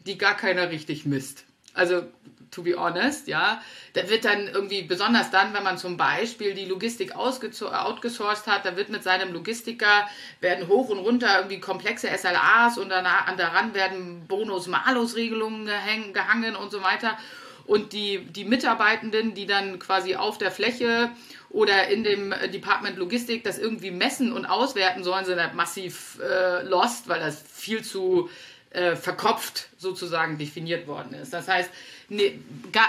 die 0.05 0.17
gar 0.17 0.35
keiner 0.35 0.69
richtig 0.71 1.05
misst. 1.05 1.45
Also 1.73 2.03
to 2.51 2.63
be 2.63 2.75
honest, 2.75 3.27
ja. 3.27 3.61
Da 3.93 4.09
wird 4.09 4.25
dann 4.25 4.47
irgendwie, 4.47 4.83
besonders 4.83 5.31
dann, 5.31 5.53
wenn 5.53 5.63
man 5.63 5.77
zum 5.77 5.97
Beispiel 5.97 6.53
die 6.53 6.65
Logistik 6.65 7.15
outgesourced 7.15 8.47
hat, 8.47 8.65
da 8.65 8.75
wird 8.75 8.89
mit 8.89 9.03
seinem 9.03 9.33
Logistiker, 9.33 10.07
werden 10.39 10.67
hoch 10.67 10.89
und 10.89 10.99
runter 10.99 11.37
irgendwie 11.37 11.59
komplexe 11.59 12.07
SLAs 12.15 12.77
und 12.77 12.89
danach, 12.89 13.35
daran 13.35 13.73
werden 13.73 14.27
Bonus-Malus-Regelungen 14.27 15.69
gehangen 16.13 16.55
und 16.55 16.71
so 16.71 16.83
weiter. 16.83 17.17
Und 17.65 17.93
die, 17.93 18.25
die 18.25 18.45
Mitarbeitenden, 18.45 19.35
die 19.35 19.45
dann 19.45 19.77
quasi 19.77 20.15
auf 20.15 20.39
der 20.39 20.49
Fläche 20.49 21.11
oder 21.51 21.87
in 21.89 22.03
dem 22.03 22.33
Department 22.51 22.97
Logistik 22.97 23.43
das 23.43 23.59
irgendwie 23.59 23.91
messen 23.91 24.33
und 24.33 24.47
auswerten 24.47 25.03
sollen, 25.03 25.25
sind 25.25 25.39
halt 25.39 25.53
massiv 25.53 26.19
äh, 26.19 26.63
lost, 26.63 27.07
weil 27.07 27.19
das 27.19 27.43
viel 27.51 27.83
zu 27.83 28.29
äh, 28.71 28.95
verkopft 28.95 29.69
sozusagen 29.77 30.37
definiert 30.37 30.87
worden 30.87 31.13
ist. 31.13 31.33
Das 31.33 31.47
heißt, 31.47 31.69
ne, 32.09 32.39
ga, 32.71 32.81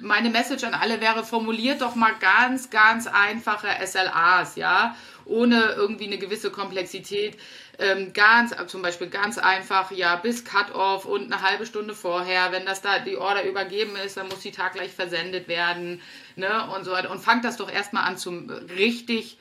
meine 0.00 0.30
Message 0.30 0.64
an 0.64 0.74
alle 0.74 1.00
wäre, 1.00 1.24
formuliert 1.24 1.80
doch 1.80 1.94
mal 1.94 2.14
ganz, 2.20 2.70
ganz 2.70 3.06
einfache 3.06 3.68
SLAs, 3.84 4.56
ja, 4.56 4.94
ohne 5.24 5.72
irgendwie 5.76 6.06
eine 6.06 6.18
gewisse 6.18 6.50
Komplexität. 6.50 7.38
Ähm, 7.78 8.12
ganz, 8.12 8.54
zum 8.66 8.82
Beispiel 8.82 9.08
ganz 9.08 9.38
einfach, 9.38 9.92
ja, 9.92 10.16
bis 10.16 10.44
Cut-Off 10.44 11.04
und 11.04 11.32
eine 11.32 11.42
halbe 11.42 11.64
Stunde 11.64 11.94
vorher, 11.94 12.50
wenn 12.50 12.66
das 12.66 12.82
da 12.82 12.98
die 12.98 13.16
Order 13.16 13.44
übergeben 13.44 13.94
ist, 14.04 14.16
dann 14.16 14.28
muss 14.28 14.40
die 14.40 14.50
taggleich 14.50 14.92
versendet 14.92 15.46
werden, 15.48 16.02
ne, 16.34 16.68
und 16.76 16.84
so 16.84 16.90
weiter. 16.90 17.10
Und 17.10 17.20
fangt 17.20 17.44
das 17.44 17.56
doch 17.56 17.70
erstmal 17.70 18.04
an, 18.04 18.18
zum 18.18 18.50
richtig 18.50 19.38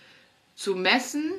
zu 0.56 0.76
messen 0.76 1.34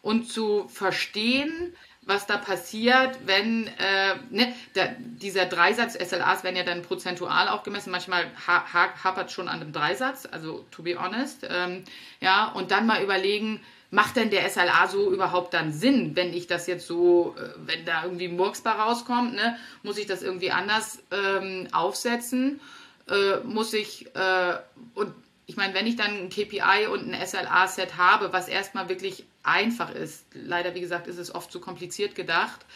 und 0.00 0.30
zu 0.30 0.68
verstehen, 0.68 1.74
was 2.08 2.26
da 2.26 2.38
passiert, 2.38 3.18
wenn 3.26 3.66
äh, 3.66 4.14
ne, 4.30 4.54
der, 4.74 4.96
dieser 4.98 5.44
Dreisatz 5.44 5.92
SLAs 5.92 6.42
werden 6.42 6.56
ja 6.56 6.64
dann 6.64 6.80
prozentual 6.80 7.48
auch 7.48 7.62
gemessen. 7.62 7.90
Manchmal 7.90 8.24
ha 8.46 8.64
hapert 8.72 9.30
schon 9.30 9.46
an 9.46 9.60
dem 9.60 9.72
Dreisatz, 9.72 10.26
also 10.30 10.64
to 10.70 10.82
be 10.82 10.98
honest. 10.98 11.46
Ähm, 11.48 11.84
ja, 12.20 12.50
und 12.52 12.70
dann 12.70 12.86
mal 12.86 13.02
überlegen, 13.02 13.60
macht 13.90 14.16
denn 14.16 14.30
der 14.30 14.48
SLA 14.48 14.88
so 14.88 15.12
überhaupt 15.12 15.52
dann 15.52 15.70
Sinn, 15.70 16.16
wenn 16.16 16.32
ich 16.32 16.46
das 16.46 16.66
jetzt 16.66 16.86
so, 16.86 17.36
äh, 17.38 17.50
wenn 17.66 17.84
da 17.84 18.04
irgendwie 18.04 18.28
Murks 18.28 18.62
bei 18.62 18.70
rauskommt, 18.70 19.34
ne, 19.34 19.58
muss 19.82 19.98
ich 19.98 20.06
das 20.06 20.22
irgendwie 20.22 20.50
anders 20.50 21.02
ähm, 21.10 21.68
aufsetzen? 21.72 22.58
Äh, 23.06 23.40
muss 23.44 23.74
ich, 23.74 24.06
äh, 24.16 24.56
und 24.94 25.12
ich 25.48 25.56
meine, 25.56 25.72
wenn 25.72 25.86
ich 25.86 25.96
dann 25.96 26.10
ein 26.10 26.28
KPI 26.28 26.86
und 26.92 27.10
ein 27.10 27.26
SLA-Set 27.26 27.96
habe, 27.96 28.34
was 28.34 28.48
erstmal 28.48 28.90
wirklich 28.90 29.24
einfach 29.42 29.90
ist, 29.90 30.26
leider 30.34 30.74
wie 30.74 30.82
gesagt 30.82 31.06
ist 31.06 31.16
es 31.16 31.34
oft 31.34 31.50
zu 31.50 31.58
kompliziert 31.58 32.14
gedacht, 32.14 32.66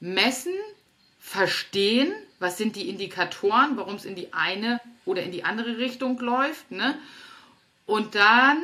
messen, 0.00 0.52
verstehen, 1.20 2.12
was 2.40 2.58
sind 2.58 2.74
die 2.74 2.88
Indikatoren, 2.88 3.76
warum 3.76 3.94
es 3.94 4.04
in 4.04 4.16
die 4.16 4.32
eine 4.32 4.80
oder 5.04 5.22
in 5.22 5.30
die 5.30 5.44
andere 5.44 5.78
Richtung 5.78 6.18
läuft, 6.18 6.72
ne? 6.72 6.98
und 7.86 8.16
dann 8.16 8.58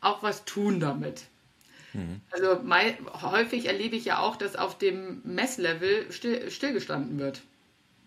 auch 0.00 0.22
was 0.22 0.46
tun 0.46 0.80
damit. 0.80 1.24
Mhm. 1.92 2.22
Also 2.30 2.60
mein, 2.64 2.96
häufig 3.20 3.66
erlebe 3.66 3.94
ich 3.94 4.06
ja 4.06 4.20
auch, 4.20 4.36
dass 4.36 4.56
auf 4.56 4.78
dem 4.78 5.20
Messlevel 5.24 6.10
still, 6.10 6.50
stillgestanden 6.50 7.18
wird. 7.18 7.42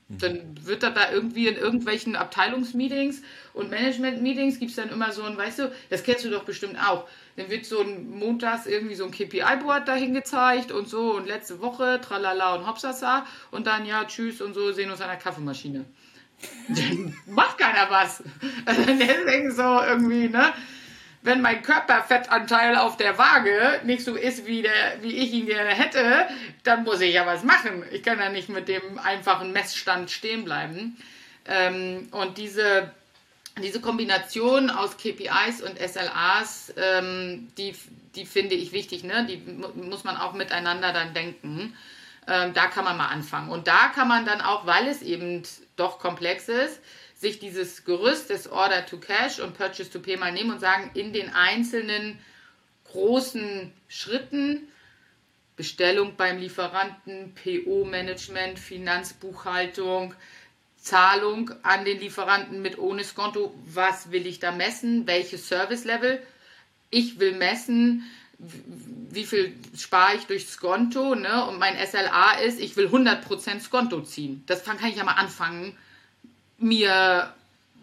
Dann 0.07 0.55
wird 0.61 0.83
da, 0.83 0.91
da 0.91 1.11
irgendwie 1.11 1.47
in 1.47 1.55
irgendwelchen 1.55 2.15
Abteilungsmeetings 2.15 3.23
und 3.53 3.71
Management-Meetings 3.71 4.59
gibt 4.59 4.69
es 4.69 4.77
dann 4.77 4.89
immer 4.89 5.11
so 5.11 5.23
ein, 5.23 5.35
weißt 5.35 5.59
du, 5.59 5.71
das 5.89 6.03
kennst 6.03 6.23
du 6.23 6.29
doch 6.29 6.43
bestimmt 6.43 6.77
auch. 6.77 7.07
Dann 7.37 7.49
wird 7.49 7.65
so 7.65 7.81
ein 7.81 8.11
montags 8.11 8.67
irgendwie 8.67 8.93
so 8.93 9.05
ein 9.05 9.11
KPI-Board 9.11 9.87
dahin 9.87 10.13
gezeigt 10.13 10.71
und 10.71 10.87
so 10.87 11.15
und 11.15 11.25
letzte 11.25 11.59
Woche, 11.59 11.99
tralala 12.01 12.53
und 12.55 12.67
hopsasa 12.67 13.25
und 13.49 13.65
dann 13.65 13.87
ja, 13.87 14.05
tschüss 14.05 14.41
und 14.41 14.53
so, 14.53 14.71
sehen 14.71 14.91
uns 14.91 15.01
an 15.01 15.09
der 15.09 15.17
Kaffeemaschine. 15.17 15.85
Macht 17.25 17.57
keiner 17.57 17.89
was. 17.89 18.23
Also 18.65 18.83
deswegen 18.85 19.51
so 19.51 19.81
irgendwie, 19.81 20.29
ne? 20.29 20.53
Wenn 21.25 21.41
mein 21.41 21.63
Körperfettanteil 21.63 22.75
auf 22.77 22.97
der 22.97 23.17
Waage 23.17 23.81
nicht 23.83 24.03
so 24.03 24.15
ist, 24.15 24.45
wie, 24.45 24.61
der, 24.61 25.01
wie 25.01 25.15
ich 25.15 25.33
ihn 25.33 25.47
gerne 25.47 25.71
hätte, 25.71 26.27
dann 26.63 26.83
muss 26.83 27.01
ich 27.01 27.15
ja 27.15 27.25
was 27.25 27.43
machen. 27.43 27.83
Ich 27.91 28.03
kann 28.03 28.19
ja 28.19 28.29
nicht 28.29 28.47
mit 28.47 28.67
dem 28.67 28.99
einfachen 28.99 29.51
Messstand 29.51 30.11
stehen 30.11 30.45
bleiben. 30.45 30.97
Ähm, 31.47 32.07
und 32.11 32.37
diese, 32.37 32.91
diese 33.61 33.81
Kombination 33.81 34.69
aus 34.69 34.97
KPIs 34.97 35.63
und 35.63 35.79
SLAs, 35.79 36.73
ähm, 36.77 37.47
die, 37.57 37.73
die 38.15 38.25
finde 38.25 38.53
ich 38.53 38.71
wichtig. 38.71 39.03
Ne? 39.03 39.25
Die 39.27 39.37
muss 39.81 40.03
man 40.03 40.17
auch 40.17 40.33
miteinander 40.33 40.93
dann 40.93 41.15
denken. 41.15 41.75
Ähm, 42.27 42.53
da 42.53 42.67
kann 42.67 42.85
man 42.85 42.97
mal 42.97 43.07
anfangen. 43.07 43.49
Und 43.49 43.67
da 43.67 43.89
kann 43.89 44.07
man 44.07 44.25
dann 44.25 44.41
auch, 44.41 44.65
weil 44.65 44.87
es 44.87 45.01
eben 45.01 45.43
doch 45.75 45.99
komplex 45.99 46.49
ist, 46.49 46.79
sich 47.15 47.39
dieses 47.39 47.85
Gerüst 47.85 48.29
des 48.29 48.51
Order 48.51 48.85
to 48.85 48.97
Cash 48.97 49.39
und 49.39 49.57
Purchase 49.57 49.89
to 49.89 49.99
Pay 49.99 50.17
mal 50.17 50.31
nehmen 50.31 50.51
und 50.51 50.59
sagen, 50.59 50.91
in 50.93 51.13
den 51.13 51.33
einzelnen 51.33 52.19
großen 52.85 53.71
Schritten, 53.87 54.67
Bestellung 55.55 56.15
beim 56.17 56.37
Lieferanten, 56.37 57.33
PO-Management, 57.35 58.59
Finanzbuchhaltung, 58.59 60.13
Zahlung 60.77 61.51
an 61.63 61.85
den 61.85 61.99
Lieferanten 61.99 62.61
mit 62.61 62.77
ohne 62.77 63.03
Skonto, 63.03 63.55
was 63.65 64.11
will 64.11 64.27
ich 64.27 64.39
da 64.39 64.51
messen, 64.51 65.07
welches 65.07 65.47
Service-Level. 65.47 66.21
Ich 66.89 67.19
will 67.19 67.33
messen, 67.33 68.03
wie 68.37 69.25
viel 69.25 69.53
spare 69.77 70.15
ich 70.15 70.25
durch 70.25 70.47
Skonto, 70.47 71.15
ne? 71.15 71.45
Und 71.45 71.59
mein 71.59 71.75
SLA 71.77 72.39
ist, 72.45 72.59
ich 72.59 72.75
will 72.75 72.87
100% 72.87 73.61
Skonto 73.61 74.01
ziehen. 74.01 74.43
Das 74.45 74.63
kann 74.63 74.77
ich 74.87 74.97
ja 74.97 75.03
mal 75.03 75.13
anfangen, 75.13 75.77
mir 76.57 77.33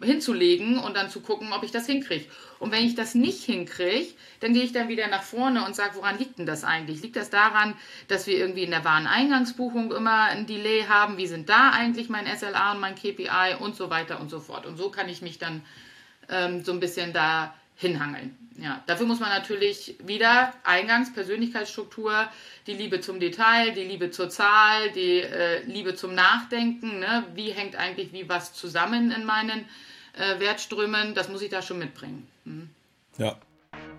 hinzulegen 0.01 0.77
und 0.77 0.95
dann 0.95 1.09
zu 1.09 1.21
gucken, 1.21 1.53
ob 1.53 1.63
ich 1.63 1.71
das 1.71 1.85
hinkriege. 1.85 2.25
Und 2.59 2.71
wenn 2.71 2.85
ich 2.85 2.95
das 2.95 3.15
nicht 3.15 3.43
hinkriege, 3.43 4.13
dann 4.39 4.53
gehe 4.53 4.63
ich 4.63 4.71
dann 4.73 4.89
wieder 4.89 5.07
nach 5.07 5.23
vorne 5.23 5.65
und 5.65 5.75
sage, 5.75 5.95
woran 5.95 6.17
liegt 6.17 6.39
denn 6.39 6.45
das 6.45 6.63
eigentlich? 6.63 7.01
Liegt 7.01 7.15
das 7.15 7.29
daran, 7.29 7.73
dass 8.07 8.27
wir 8.27 8.37
irgendwie 8.37 8.63
in 8.63 8.71
der 8.71 8.83
Wareneingangsbuchung 8.83 9.91
immer 9.91 10.23
ein 10.25 10.45
Delay 10.45 10.85
haben? 10.87 11.17
Wie 11.17 11.27
sind 11.27 11.49
da 11.49 11.71
eigentlich 11.71 12.09
mein 12.09 12.25
SLA 12.25 12.73
und 12.73 12.79
mein 12.79 12.95
KPI 12.95 13.55
und 13.59 13.75
so 13.75 13.89
weiter 13.89 14.19
und 14.19 14.29
so 14.29 14.39
fort? 14.39 14.65
Und 14.65 14.77
so 14.77 14.89
kann 14.89 15.09
ich 15.09 15.21
mich 15.21 15.39
dann 15.39 15.61
ähm, 16.29 16.63
so 16.63 16.71
ein 16.71 16.79
bisschen 16.79 17.13
da 17.13 17.53
hinhangeln. 17.75 18.37
Ja, 18.57 18.83
dafür 18.85 19.07
muss 19.07 19.19
man 19.19 19.29
natürlich 19.29 19.95
wieder 20.03 20.53
Eingangs 20.63 21.11
Persönlichkeitsstruktur, 21.11 22.29
die 22.67 22.73
Liebe 22.73 22.99
zum 23.01 23.19
Detail, 23.19 23.71
die 23.71 23.83
Liebe 23.83 24.11
zur 24.11 24.29
Zahl, 24.29 24.91
die 24.91 25.21
äh, 25.21 25.63
Liebe 25.63 25.95
zum 25.95 26.13
Nachdenken. 26.13 26.99
Ne? 26.99 27.23
Wie 27.33 27.49
hängt 27.49 27.75
eigentlich 27.75 28.13
wie 28.13 28.29
was 28.29 28.53
zusammen 28.53 29.11
in 29.11 29.25
meinen 29.25 29.65
äh, 30.13 30.39
Wertströmen? 30.39 31.15
Das 31.15 31.29
muss 31.29 31.41
ich 31.41 31.49
da 31.49 31.61
schon 31.61 31.79
mitbringen. 31.79 32.27
Mhm. 32.45 32.69
Ja. 33.17 33.37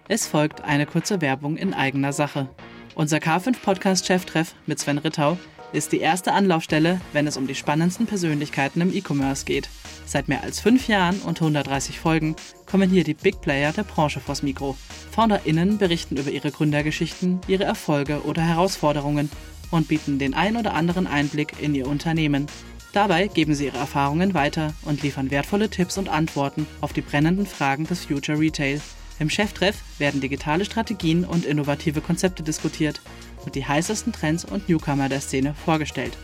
Es 0.07 0.27
folgt 0.27 0.61
eine 0.61 0.87
kurze 0.87 1.21
Werbung 1.21 1.57
in 1.57 1.75
eigener 1.75 2.13
Sache. 2.13 2.49
Unser 2.95 3.17
K5 3.17 3.61
Podcast 3.61 4.07
Cheftreff 4.07 4.55
mit 4.67 4.79
Sven 4.79 4.99
Rittau 4.99 5.37
ist 5.75 5.91
die 5.91 5.99
erste 5.99 6.33
Anlaufstelle, 6.33 7.01
wenn 7.13 7.27
es 7.27 7.37
um 7.37 7.49
die 7.49 7.55
spannendsten 7.57 8.07
Persönlichkeiten 8.07 8.81
im 8.81 8.95
E-Commerce 8.95 9.45
geht. 9.45 9.69
Seit 10.07 10.29
mehr 10.29 10.45
als 10.45 10.61
fünf 10.61 10.87
Jahren 10.87 11.19
und 11.23 11.41
130 11.41 11.99
Folgen 11.99 12.37
kommen 12.65 12.89
hier 12.89 13.03
die 13.03 13.15
Big 13.15 13.41
Player 13.41 13.73
der 13.73 13.83
Branche 13.83 14.21
vors 14.21 14.45
Mikro. 14.45 14.77
FounderInnen 15.11 15.79
berichten 15.79 16.17
über 16.17 16.31
ihre 16.31 16.53
Gründergeschichten, 16.53 17.41
ihre 17.49 17.65
Erfolge 17.65 18.23
oder 18.23 18.43
Herausforderungen 18.43 19.31
und 19.73 19.89
bieten 19.89 20.21
den 20.21 20.35
ein 20.35 20.57
oder 20.57 20.75
anderen 20.75 21.09
Einblick 21.09 21.61
in 21.61 21.75
ihr 21.75 21.89
Unternehmen. 21.89 22.47
Dabei 22.93 23.27
geben 23.27 23.57
sie 23.57 23.67
ihre 23.67 23.79
Erfahrungen 23.79 24.33
weiter 24.33 24.75
und 24.83 25.03
liefern 25.03 25.33
wertvolle 25.33 25.69
Tipps 25.71 25.99
und 25.99 26.09
Antworten 26.09 26.69
auf 26.81 26.93
die 26.93 27.01
brennenden 27.01 27.47
Fragen 27.47 27.85
des 27.85 28.05
Future 28.05 28.39
Retail. 28.39 28.81
Im 29.19 29.31
Cheftreff 29.31 29.77
werden 29.99 30.21
digitale 30.21 30.65
Strategien 30.65 31.25
und 31.25 31.45
innovative 31.45 32.01
Konzepte 32.01 32.45
diskutiert 32.45 33.01
und 33.45 33.55
die 33.55 33.67
heißesten 33.67 34.13
Trends 34.13 34.45
und 34.45 34.69
Newcomer 34.69 35.09
der 35.09 35.21
Szene 35.21 35.55
vorgestellt. 35.55 36.17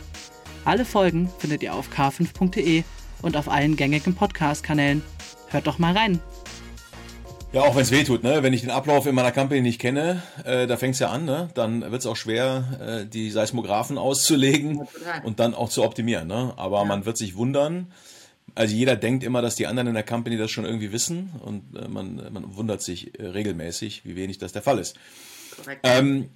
Alle 0.65 0.85
Folgen 0.85 1.29
findet 1.39 1.63
ihr 1.63 1.73
auf 1.73 1.89
k5.de 1.89 2.83
und 3.21 3.37
auf 3.37 3.49
allen 3.49 3.75
gängigen 3.75 4.15
Podcast-Kanälen. 4.15 5.01
Hört 5.49 5.67
doch 5.67 5.79
mal 5.79 5.95
rein. 5.95 6.19
Ja, 7.53 7.61
auch 7.61 7.75
wenn 7.75 7.81
es 7.81 7.91
weh 7.91 8.05
tut, 8.05 8.23
ne? 8.23 8.43
wenn 8.43 8.53
ich 8.53 8.61
den 8.61 8.69
Ablauf 8.69 9.05
in 9.07 9.13
meiner 9.15 9.33
Company 9.33 9.59
nicht 9.61 9.81
kenne, 9.81 10.23
äh, 10.45 10.67
da 10.67 10.77
fängt 10.77 10.93
es 10.93 10.99
ja 10.99 11.09
an, 11.09 11.25
ne? 11.25 11.49
dann 11.53 11.81
wird 11.81 11.99
es 11.99 12.05
auch 12.05 12.15
schwer, 12.15 13.01
äh, 13.03 13.05
die 13.05 13.29
Seismographen 13.29 13.97
auszulegen 13.97 14.87
und 15.25 15.41
dann 15.41 15.53
auch 15.53 15.67
zu 15.67 15.83
optimieren. 15.83 16.29
Ne? 16.29 16.53
Aber 16.55 16.77
ja. 16.77 16.85
man 16.85 17.05
wird 17.05 17.17
sich 17.17 17.35
wundern, 17.35 17.91
also 18.55 18.73
jeder 18.73 18.95
denkt 18.95 19.23
immer, 19.23 19.41
dass 19.41 19.55
die 19.55 19.67
anderen 19.67 19.87
in 19.87 19.93
der 19.93 20.03
Company 20.03 20.37
das 20.37 20.49
schon 20.49 20.63
irgendwie 20.63 20.93
wissen 20.93 21.31
und 21.41 21.75
äh, 21.75 21.89
man, 21.89 22.21
man 22.31 22.55
wundert 22.55 22.81
sich 22.81 23.19
äh, 23.19 23.27
regelmäßig, 23.27 24.05
wie 24.05 24.15
wenig 24.15 24.37
das 24.37 24.53
der 24.53 24.61
Fall 24.61 24.79
ist. 24.79 24.95
Ähm, 25.83 26.29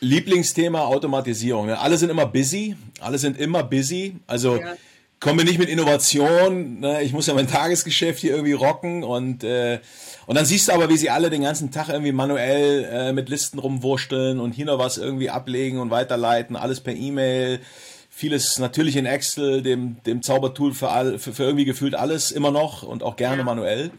Lieblingsthema 0.00 0.84
Automatisierung. 0.84 1.66
Ne? 1.66 1.78
Alle 1.78 1.96
sind 1.98 2.10
immer 2.10 2.26
busy, 2.26 2.76
alle 3.00 3.18
sind 3.18 3.38
immer 3.38 3.62
busy. 3.62 4.16
Also 4.26 4.56
ja 4.56 4.76
komme 5.20 5.44
nicht 5.44 5.58
mit 5.58 5.68
Innovation, 5.68 6.80
ne? 6.80 7.02
ich 7.02 7.12
muss 7.12 7.26
ja 7.26 7.34
mein 7.34 7.46
Tagesgeschäft 7.46 8.20
hier 8.20 8.32
irgendwie 8.32 8.54
rocken 8.54 9.04
und 9.04 9.44
äh, 9.44 9.78
und 10.26 10.36
dann 10.36 10.46
siehst 10.46 10.68
du 10.68 10.72
aber, 10.72 10.88
wie 10.88 10.96
sie 10.96 11.10
alle 11.10 11.28
den 11.28 11.42
ganzen 11.42 11.70
Tag 11.70 11.88
irgendwie 11.88 12.12
manuell 12.12 12.84
äh, 12.84 13.12
mit 13.12 13.28
Listen 13.28 13.58
rumwursteln 13.58 14.40
und 14.40 14.52
hier 14.52 14.64
noch 14.64 14.78
was 14.78 14.96
irgendwie 14.96 15.28
ablegen 15.28 15.78
und 15.78 15.90
weiterleiten, 15.90 16.56
alles 16.56 16.80
per 16.80 16.94
E-Mail, 16.94 17.60
vieles 18.08 18.58
natürlich 18.58 18.96
in 18.96 19.06
Excel, 19.06 19.60
dem 19.60 19.96
dem 20.06 20.22
Zaubertool 20.22 20.72
für 20.72 20.88
all, 20.88 21.18
für, 21.18 21.32
für 21.32 21.44
irgendwie 21.44 21.66
gefühlt 21.66 21.94
alles 21.94 22.30
immer 22.30 22.50
noch 22.50 22.82
und 22.82 23.02
auch 23.02 23.16
gerne 23.16 23.38
ja. 23.38 23.44
manuell. 23.44 23.90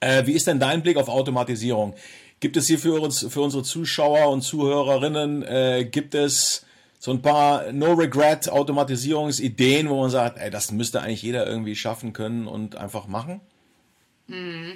Äh, 0.00 0.26
wie 0.26 0.32
ist 0.32 0.48
denn 0.48 0.58
dein 0.58 0.82
Blick 0.82 0.96
auf 0.96 1.08
Automatisierung? 1.08 1.94
Gibt 2.42 2.56
es 2.56 2.66
hier 2.66 2.78
für 2.80 3.00
uns 3.00 3.24
für 3.28 3.40
unsere 3.40 3.62
Zuschauer 3.62 4.28
und 4.30 4.42
Zuhörerinnen 4.42 5.44
äh, 5.44 5.88
gibt 5.88 6.16
es 6.16 6.66
so 6.98 7.12
ein 7.12 7.22
paar 7.22 7.70
No-Regret-Automatisierungsideen, 7.70 9.88
wo 9.88 10.00
man 10.00 10.10
sagt, 10.10 10.38
ey, 10.38 10.50
das 10.50 10.72
müsste 10.72 11.02
eigentlich 11.02 11.22
jeder 11.22 11.46
irgendwie 11.46 11.76
schaffen 11.76 12.12
können 12.12 12.48
und 12.48 12.74
einfach 12.74 13.06
machen? 13.06 13.40
Mhm. 14.26 14.72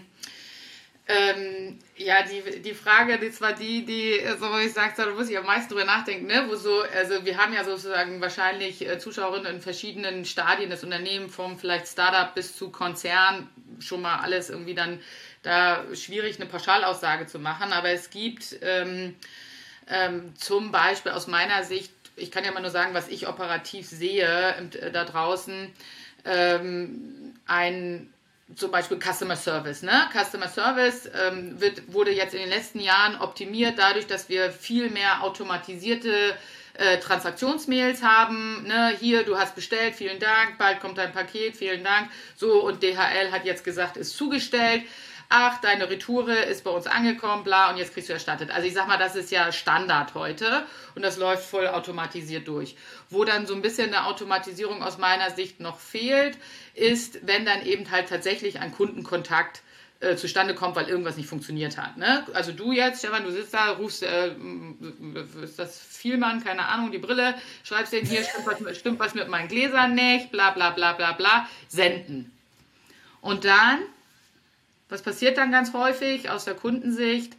Ähm, 1.09 1.81
ja, 1.97 2.19
die, 2.23 2.63
die 2.63 2.75
Frage, 2.75 3.19
das 3.19 3.41
war 3.41 3.53
die, 3.53 3.85
die, 3.85 4.21
so 4.39 4.49
wo 4.49 4.59
ich 4.59 4.73
sage, 4.73 4.93
da 4.97 5.11
muss 5.11 5.29
ich 5.29 5.37
am 5.37 5.47
meisten 5.47 5.71
drüber 5.71 5.87
nachdenken, 5.87 6.27
ne? 6.27 6.47
Wo 6.49 6.55
so, 6.55 6.83
also 6.97 7.25
wir 7.25 7.37
haben 7.37 7.53
ja 7.53 7.65
sozusagen 7.65 8.21
wahrscheinlich 8.21 8.89
äh, 8.89 9.01
Zuschauerinnen 9.01 9.57
in 9.57 9.61
verschiedenen 9.61 10.25
Stadien 10.25 10.71
des 10.71 10.85
Unternehmens, 10.85 11.35
vom 11.35 11.59
vielleicht 11.59 11.89
Startup 11.89 12.33
bis 12.33 12.57
zu 12.57 12.71
Konzern, 12.71 13.49
schon 13.81 14.03
mal 14.03 14.21
alles 14.21 14.51
irgendwie 14.51 14.75
dann 14.75 15.01
da 15.47 15.85
schwierig 15.95 16.37
eine 16.37 16.47
Pauschalaussage 16.49 17.27
zu 17.27 17.39
machen. 17.39 17.73
Aber 17.73 17.91
es 17.91 18.11
gibt 18.11 18.57
ähm, 18.63 19.15
ähm, 19.89 20.35
zum 20.37 20.73
Beispiel 20.73 21.13
aus 21.13 21.27
meiner 21.27 21.65
Sicht 21.65 21.93
ich 22.17 22.31
kann 22.31 22.45
ja 22.45 22.51
mal 22.51 22.61
nur 22.61 22.71
sagen, 22.71 22.95
was 22.95 23.09
ich 23.09 23.29
operativ 23.29 23.87
sehe 23.87 24.55
äh, 24.81 24.91
da 24.91 25.05
draußen, 25.05 25.71
ähm, 26.25 27.35
ein 27.47 28.13
zum 28.55 28.71
Beispiel 28.71 28.99
Customer 28.99 29.37
Service. 29.37 29.83
Ne? 29.83 30.09
Customer 30.13 30.49
Service 30.49 31.11
ähm, 31.21 31.61
wird, 31.61 31.93
wurde 31.93 32.13
jetzt 32.13 32.33
in 32.33 32.41
den 32.41 32.49
letzten 32.49 32.81
Jahren 32.81 33.21
optimiert 33.21 33.79
dadurch, 33.79 34.07
dass 34.07 34.29
wir 34.29 34.51
viel 34.51 34.89
mehr 34.89 35.23
automatisierte 35.23 36.35
äh, 36.75 36.99
Transaktionsmails 36.99 38.03
haben. 38.03 38.65
Ne? 38.67 38.97
Hier, 39.01 39.25
du 39.25 39.37
hast 39.37 39.57
bestellt, 39.57 39.97
vielen 39.97 40.21
Dank, 40.21 40.59
bald 40.59 40.81
kommt 40.81 40.97
dein 40.97 41.13
Paket, 41.13 41.57
vielen 41.57 41.83
Dank. 41.83 42.09
So, 42.37 42.65
und 42.65 42.83
DHL 42.83 43.33
hat 43.33 43.45
jetzt 43.45 43.65
gesagt, 43.65 43.97
ist 43.97 44.17
zugestellt 44.17 44.83
ach, 45.29 45.61
deine 45.61 45.89
Retoure 45.89 46.37
ist 46.37 46.65
bei 46.65 46.71
uns 46.71 46.87
angekommen, 46.87 47.45
bla, 47.45 47.71
und 47.71 47.77
jetzt 47.77 47.95
kriegst 47.95 48.09
du 48.09 48.13
erstattet. 48.13 48.51
Also 48.51 48.67
ich 48.67 48.75
sag 48.75 48.87
mal, 48.87 48.99
das 48.99 49.17
ist 49.17 49.31
ja 49.31 49.53
Standard 49.53 50.15
heute 50.15 50.65
und 50.95 51.03
das 51.03 51.17
läuft 51.17 51.45
voll 51.45 51.67
automatisiert 51.67 52.47
durch. 52.49 52.77
Wo 53.11 53.25
dann 53.25 53.47
so 53.47 53.55
ein 53.55 53.63
bisschen 53.63 53.95
eine 53.95 54.07
Automatisierung 54.07 54.83
aus 54.83 54.99
meiner 54.99 55.31
Sicht 55.31 55.61
noch 55.61 55.79
fehlt, 55.79 56.39
ist, 56.75 57.27
wenn 57.27 57.45
dann 57.45 57.65
eben 57.65 57.91
halt 57.91 58.09
tatsächlich 58.09 58.61
ein 58.61 58.73
Kundenkontakt 58.73 59.63
äh, 60.01 60.17
zustande 60.17 60.55
kommt, 60.55 60.77
weil 60.77 60.89
irgendwas 60.89 61.17
nicht 61.17 61.29
funktioniert 61.29 61.79
hat. 61.79 61.97
Ne? 61.97 62.27
Also 62.35 62.53
du 62.53 62.73
jetzt, 62.73 62.99
Stefan, 62.99 63.25
du 63.25 63.31
sitzt 63.31 63.55
da, 63.55 63.71
rufst, 63.71 64.03
äh, 64.03 64.33
ist 65.43 65.59
das 65.59 65.81
Vielmann, 65.81 66.45
keine 66.45 66.67
Ahnung, 66.67 66.93
die 66.93 66.99
Brille, 66.99 67.35
schreibst 67.65 67.95
dir 67.95 68.01
hier, 68.01 68.23
stimmt 68.23 68.47
was, 68.47 68.77
stimmt 68.77 69.01
was 69.01 69.15
mit 69.15 69.29
meinen 69.29 69.49
Gläsern 69.49 69.95
nicht, 69.95 70.31
bla 70.31 70.51
bla 70.51 70.71
bla 70.71 70.93
bla 70.93 71.13
bla, 71.13 71.49
senden. 71.69 72.31
Und 73.23 73.45
dann 73.47 73.79
was 74.89 75.03
passiert 75.03 75.39
dann 75.39 75.51
ganz 75.51 75.73
häufig 75.73 76.31
aus 76.31 76.45
der 76.45 76.55
Kundensicht? 76.55 77.37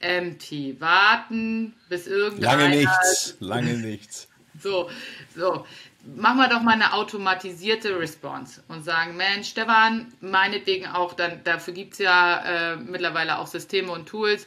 Empty. 0.00 0.76
Warten, 0.80 1.74
bis 1.88 2.06
irgendeiner... 2.06 2.62
Lange 2.62 2.76
nichts, 2.76 3.36
lange 3.40 3.74
nichts. 3.74 4.28
So, 4.60 4.88
so. 5.34 5.66
Machen 6.16 6.38
wir 6.38 6.48
doch 6.48 6.62
mal 6.62 6.74
eine 6.74 6.92
automatisierte 6.92 7.98
Response 7.98 8.62
und 8.68 8.84
sagen, 8.84 9.16
Mensch, 9.16 9.48
Stefan, 9.48 10.12
meinetwegen 10.20 10.86
auch, 10.86 11.12
dann, 11.14 11.42
dafür 11.42 11.74
gibt 11.74 11.94
es 11.94 11.98
ja 11.98 12.74
äh, 12.74 12.76
mittlerweile 12.76 13.38
auch 13.38 13.48
Systeme 13.48 13.90
und 13.90 14.06
Tools. 14.06 14.46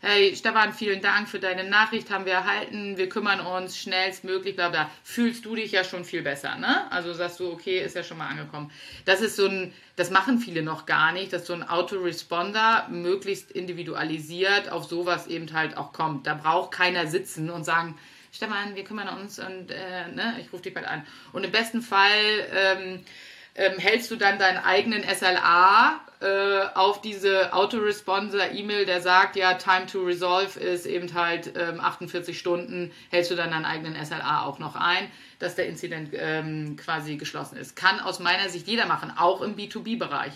Hey 0.00 0.34
Stefan, 0.36 0.72
vielen 0.72 1.00
Dank 1.00 1.28
für 1.28 1.38
deine 1.38 1.64
Nachricht, 1.64 2.10
haben 2.10 2.26
wir 2.26 2.34
erhalten, 2.34 2.96
wir 2.96 3.08
kümmern 3.08 3.40
uns 3.40 3.78
schnellstmöglich, 3.78 4.56
bla 4.56 4.68
bla. 4.68 4.90
Fühlst 5.02 5.44
du 5.44 5.54
dich 5.54 5.72
ja 5.72 5.84
schon 5.84 6.04
viel 6.04 6.22
besser, 6.22 6.56
ne? 6.56 6.90
Also 6.90 7.12
sagst 7.12 7.40
du, 7.40 7.50
okay, 7.50 7.82
ist 7.82 7.96
ja 7.96 8.02
schon 8.02 8.18
mal 8.18 8.28
angekommen. 8.28 8.70
Das 9.04 9.20
ist 9.20 9.36
so 9.36 9.46
ein, 9.46 9.72
das 9.96 10.10
machen 10.10 10.38
viele 10.38 10.62
noch 10.62 10.86
gar 10.86 11.12
nicht, 11.12 11.32
dass 11.32 11.46
so 11.46 11.54
ein 11.54 11.62
Autoresponder 11.62 12.88
möglichst 12.90 13.50
individualisiert 13.50 14.70
auf 14.70 14.84
sowas 14.84 15.26
eben 15.26 15.52
halt 15.52 15.76
auch 15.76 15.92
kommt. 15.92 16.26
Da 16.26 16.34
braucht 16.34 16.72
keiner 16.72 17.06
sitzen 17.06 17.50
und 17.50 17.64
sagen, 17.64 17.98
Stefan, 18.32 18.74
wir 18.74 18.84
kümmern 18.84 19.08
uns 19.08 19.38
und 19.38 19.70
äh, 19.70 20.08
ne, 20.08 20.36
ich 20.40 20.52
rufe 20.52 20.64
dich 20.64 20.74
bald 20.74 20.86
an. 20.86 21.06
Und 21.32 21.44
im 21.44 21.52
besten 21.52 21.80
Fall 21.80 22.10
ähm, 22.54 23.04
ähm, 23.54 23.78
hältst 23.78 24.10
du 24.10 24.16
dann 24.16 24.38
deinen 24.38 24.58
eigenen 24.58 25.02
SLA 25.02 26.00
äh, 26.20 26.66
auf 26.74 27.00
diese 27.00 27.52
Autoresponsor-E-Mail, 27.52 28.86
der 28.86 29.02
sagt, 29.02 29.36
ja, 29.36 29.54
Time 29.54 29.86
to 29.86 30.02
Resolve 30.02 30.58
ist 30.58 30.86
eben 30.86 31.12
halt 31.12 31.52
ähm, 31.56 31.80
48 31.80 32.38
Stunden, 32.38 32.90
hältst 33.10 33.30
du 33.30 33.34
dann 33.34 33.50
deinen 33.50 33.66
eigenen 33.66 34.02
SLA 34.02 34.44
auch 34.44 34.58
noch 34.58 34.76
ein, 34.76 35.10
dass 35.38 35.56
der 35.56 35.66
Inzident 35.66 36.10
ähm, 36.14 36.76
quasi 36.76 37.16
geschlossen 37.16 37.56
ist. 37.58 37.76
Kann 37.76 38.00
aus 38.00 38.18
meiner 38.18 38.48
Sicht 38.48 38.66
jeder 38.66 38.86
machen, 38.86 39.12
auch 39.16 39.42
im 39.42 39.56
B2B-Bereich. 39.56 40.32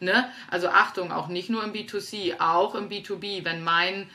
Ne? 0.00 0.30
Also 0.50 0.68
Achtung, 0.68 1.12
auch 1.12 1.28
nicht 1.28 1.50
nur 1.50 1.62
im 1.62 1.74
B2C, 1.74 2.40
auch 2.40 2.74
im 2.74 2.88
B2B, 2.88 3.44
wenn 3.44 3.62
mein 3.62 4.08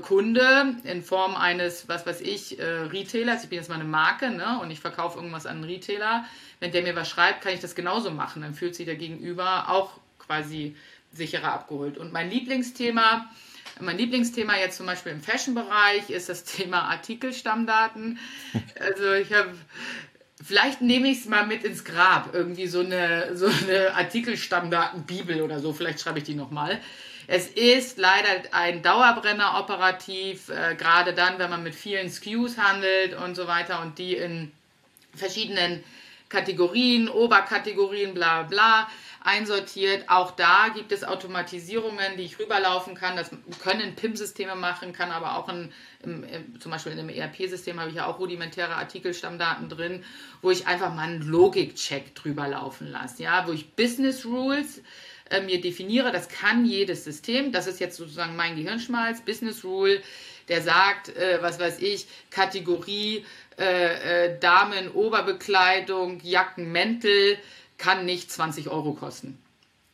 Kunde 0.00 0.76
in 0.84 1.02
Form 1.02 1.36
eines, 1.36 1.88
was 1.88 2.06
weiß 2.06 2.20
ich, 2.20 2.58
äh, 2.58 2.64
Retailers, 2.64 3.44
ich 3.44 3.50
bin 3.50 3.58
jetzt 3.58 3.68
mal 3.68 3.74
eine 3.74 3.84
Marke 3.84 4.30
ne, 4.30 4.58
und 4.62 4.70
ich 4.70 4.80
verkaufe 4.80 5.18
irgendwas 5.18 5.44
an 5.44 5.56
einen 5.56 5.64
Retailer, 5.64 6.24
wenn 6.60 6.72
der 6.72 6.82
mir 6.82 6.96
was 6.96 7.10
schreibt, 7.10 7.42
kann 7.42 7.52
ich 7.52 7.60
das 7.60 7.74
genauso 7.74 8.10
machen. 8.10 8.42
Dann 8.42 8.54
fühlt 8.54 8.74
sich 8.74 8.86
der 8.86 8.94
Gegenüber 8.94 9.68
auch 9.68 9.90
quasi 10.32 10.74
sicherer 11.12 11.52
abgeholt. 11.52 11.98
Und 11.98 12.12
mein 12.12 12.30
Lieblingsthema, 12.30 13.30
mein 13.80 13.98
Lieblingsthema 13.98 14.56
jetzt 14.56 14.78
zum 14.78 14.86
Beispiel 14.86 15.12
im 15.12 15.20
Fashion-Bereich 15.20 16.08
ist 16.08 16.28
das 16.28 16.44
Thema 16.44 16.88
Artikelstammdaten. 16.90 18.18
Also 18.80 19.12
ich 19.12 19.32
habe 19.32 19.54
Vielleicht 20.44 20.80
nehme 20.80 21.06
ich 21.06 21.18
es 21.18 21.26
mal 21.26 21.46
mit 21.46 21.62
ins 21.62 21.84
Grab, 21.84 22.30
irgendwie 22.34 22.66
so 22.66 22.80
eine, 22.80 23.36
so 23.36 23.46
eine 23.46 23.94
Artikelstammdaten-Bibel 23.94 25.40
oder 25.40 25.60
so. 25.60 25.72
Vielleicht 25.72 26.00
schreibe 26.00 26.18
ich 26.18 26.24
die 26.24 26.34
nochmal. 26.34 26.80
Es 27.28 27.46
ist 27.46 27.96
leider 27.96 28.28
ein 28.50 28.82
Dauerbrenner 28.82 29.56
operativ, 29.60 30.48
äh, 30.48 30.74
gerade 30.74 31.14
dann, 31.14 31.38
wenn 31.38 31.48
man 31.48 31.62
mit 31.62 31.76
vielen 31.76 32.10
SKUs 32.10 32.58
handelt 32.58 33.14
und 33.14 33.36
so 33.36 33.46
weiter 33.46 33.82
und 33.82 34.00
die 34.00 34.16
in 34.16 34.50
verschiedenen 35.14 35.84
Kategorien, 36.28 37.08
Oberkategorien, 37.08 38.12
bla 38.12 38.42
bla 38.42 38.88
einsortiert. 39.24 40.08
Auch 40.08 40.32
da 40.32 40.68
gibt 40.68 40.92
es 40.92 41.04
Automatisierungen, 41.04 42.16
die 42.16 42.24
ich 42.24 42.38
rüberlaufen 42.38 42.94
kann. 42.94 43.16
Das 43.16 43.30
können 43.62 43.94
PIM-Systeme 43.94 44.54
machen, 44.54 44.92
kann 44.92 45.10
aber 45.10 45.36
auch 45.36 45.48
in, 45.48 45.72
im, 46.02 46.60
zum 46.60 46.72
Beispiel 46.72 46.92
in 46.92 46.98
einem 46.98 47.08
ERP-System 47.08 47.78
habe 47.78 47.90
ich 47.90 47.96
ja 47.96 48.06
auch 48.06 48.18
rudimentäre 48.18 48.74
Artikelstammdaten 48.74 49.68
drin, 49.68 50.04
wo 50.40 50.50
ich 50.50 50.66
einfach 50.66 50.94
mal 50.94 51.02
einen 51.02 51.22
Logik-Check 51.22 52.14
drüber 52.14 52.48
laufen 52.48 52.90
lasse. 52.90 53.22
Ja, 53.22 53.46
wo 53.46 53.52
ich 53.52 53.74
Business 53.74 54.24
Rules 54.26 54.82
äh, 55.30 55.40
mir 55.40 55.60
definiere, 55.60 56.10
das 56.12 56.28
kann 56.28 56.64
jedes 56.64 57.04
System, 57.04 57.52
das 57.52 57.66
ist 57.66 57.80
jetzt 57.80 57.96
sozusagen 57.96 58.36
mein 58.36 58.56
Gehirnschmalz, 58.56 59.22
Business 59.22 59.64
Rule, 59.64 60.02
der 60.48 60.62
sagt, 60.62 61.08
äh, 61.16 61.38
was 61.40 61.60
weiß 61.60 61.80
ich, 61.80 62.06
Kategorie 62.30 63.24
äh, 63.58 64.26
äh, 64.26 64.38
Damen, 64.40 64.90
Oberbekleidung, 64.90 66.20
Jacken, 66.22 66.72
Mäntel 66.72 67.38
kann 67.82 68.04
nicht 68.04 68.30
20 68.30 68.68
Euro 68.68 68.92
kosten. 68.92 69.38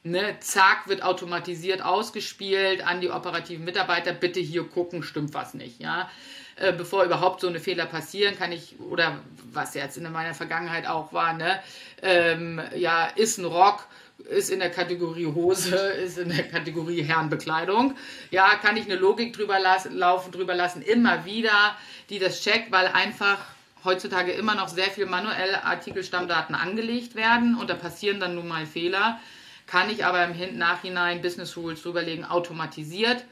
Ne, 0.04 0.36
zack, 0.40 0.88
wird 0.88 1.02
automatisiert 1.02 1.82
ausgespielt 1.82 2.86
an 2.86 3.00
die 3.00 3.10
operativen 3.10 3.64
Mitarbeiter, 3.64 4.12
bitte 4.12 4.40
hier 4.40 4.64
gucken, 4.64 5.02
stimmt 5.02 5.32
was 5.34 5.54
nicht, 5.54 5.80
ja. 5.80 6.10
Äh, 6.56 6.72
bevor 6.72 7.04
überhaupt 7.04 7.40
so 7.40 7.48
eine 7.48 7.60
Fehler 7.60 7.86
passieren, 7.86 8.36
kann 8.36 8.52
ich, 8.52 8.78
oder 8.78 9.18
was 9.52 9.74
jetzt 9.74 9.96
in 9.96 10.10
meiner 10.12 10.34
Vergangenheit 10.34 10.86
auch 10.86 11.12
war, 11.12 11.32
ne, 11.32 11.60
ähm, 12.02 12.60
ja, 12.76 13.06
ist 13.06 13.38
ein 13.38 13.46
Rock, 13.46 13.86
ist 14.28 14.50
in 14.50 14.60
der 14.60 14.70
Kategorie 14.70 15.26
Hose, 15.26 15.76
ist 16.04 16.18
in 16.18 16.28
der 16.28 16.46
Kategorie 16.46 17.02
Herrenbekleidung. 17.02 17.96
Ja, 18.30 18.50
kann 18.56 18.76
ich 18.76 18.84
eine 18.84 18.96
Logik 18.96 19.32
drüber 19.32 19.58
lassen, 19.58 19.96
laufen, 19.96 20.30
drüber 20.30 20.54
lassen, 20.54 20.82
immer 20.82 21.24
wieder, 21.24 21.76
die 22.10 22.18
das 22.18 22.42
checkt, 22.42 22.70
weil 22.70 22.86
einfach 22.86 23.38
heutzutage 23.84 24.32
immer 24.32 24.54
noch 24.54 24.68
sehr 24.68 24.90
viel 24.90 25.06
manuell 25.06 25.54
Artikelstammdaten 25.54 26.54
angelegt 26.54 27.14
werden 27.14 27.54
und 27.54 27.70
da 27.70 27.74
passieren 27.74 28.20
dann 28.20 28.34
nun 28.34 28.48
mal 28.48 28.66
Fehler. 28.66 29.20
Kann 29.66 29.90
ich 29.90 30.04
aber 30.04 30.24
im 30.24 30.58
Nachhinein 30.58 31.20
Business 31.20 31.56
Rules 31.56 31.82
drüberlegen, 31.82 32.24
automatisiert, 32.24 33.24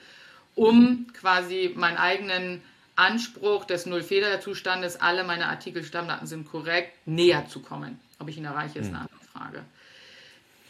um 0.54 1.06
quasi 1.12 1.72
meinen 1.74 1.96
eigenen 1.96 2.62
Anspruch 2.94 3.64
des 3.64 3.86
Null-Fehler-Zustandes, 3.86 5.00
alle 5.00 5.24
meine 5.24 5.48
Artikelstammdaten 5.48 6.26
sind 6.26 6.48
korrekt, 6.48 6.92
näher 7.06 7.46
zu 7.46 7.60
kommen. 7.60 8.00
Ob 8.18 8.28
ich 8.28 8.38
ihn 8.38 8.44
erreiche, 8.44 8.78
ist 8.78 8.88
eine 8.88 9.00
hm. 9.00 9.06
andere 9.06 9.24
Frage 9.32 9.64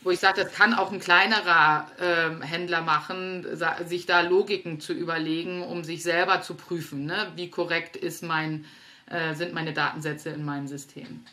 wo 0.06 0.12
ich 0.12 0.20
sage, 0.20 0.44
das 0.44 0.52
kann 0.52 0.72
auch 0.72 0.92
ein 0.92 1.00
kleinerer 1.00 1.90
äh, 1.98 2.44
Händler 2.44 2.80
machen, 2.80 3.44
sich 3.86 4.06
da 4.06 4.20
Logiken 4.20 4.78
zu 4.78 4.92
überlegen, 4.92 5.64
um 5.64 5.82
sich 5.82 6.04
selber 6.04 6.42
zu 6.42 6.54
prüfen, 6.54 7.06
ne? 7.06 7.32
wie 7.34 7.50
korrekt 7.50 7.96
ist 7.96 8.22
mein, 8.22 8.66
äh, 9.10 9.34
sind 9.34 9.52
meine 9.52 9.72
Datensätze 9.72 10.30
in 10.30 10.44
meinem 10.44 10.68
System. 10.68 11.24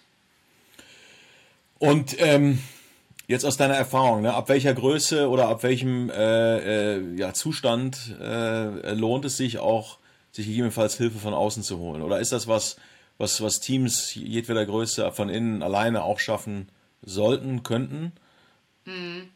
Und 1.80 2.16
ähm, 2.20 2.60
jetzt 3.28 3.46
aus 3.46 3.58
deiner 3.58 3.76
Erfahrung, 3.76 4.22
ne, 4.22 4.34
ab 4.34 4.50
welcher 4.50 4.74
Größe 4.74 5.30
oder 5.30 5.50
ab 5.50 5.64
welchem 5.64 6.10
äh, 6.10 6.96
äh 6.96 7.16
ja, 7.16 7.34
Zustand 7.34 8.16
äh, 8.22 8.94
lohnt 8.94 9.26
es 9.26 9.38
sich 9.38 9.60
auch, 9.60 9.98
sich 10.32 10.46
gegebenenfalls 10.46 10.98
Hilfe 10.98 11.20
von 11.20 11.34
außen 11.34 11.64
zu 11.64 11.80
holen? 11.80 12.02
Oder 12.02 12.20
ist 12.20 12.32
das 12.32 12.48
was, 12.48 12.78
was, 13.18 13.42
was 13.42 13.60
Teams 13.60 14.16
jedweder 14.16 14.66
Größe 14.66 15.12
von 15.12 15.30
innen 15.30 15.62
alleine 15.62 16.04
auch 16.04 16.20
schaffen 16.20 16.70
sollten, 17.02 17.64
könnten? 17.64 18.14
Mhm. 18.86 19.30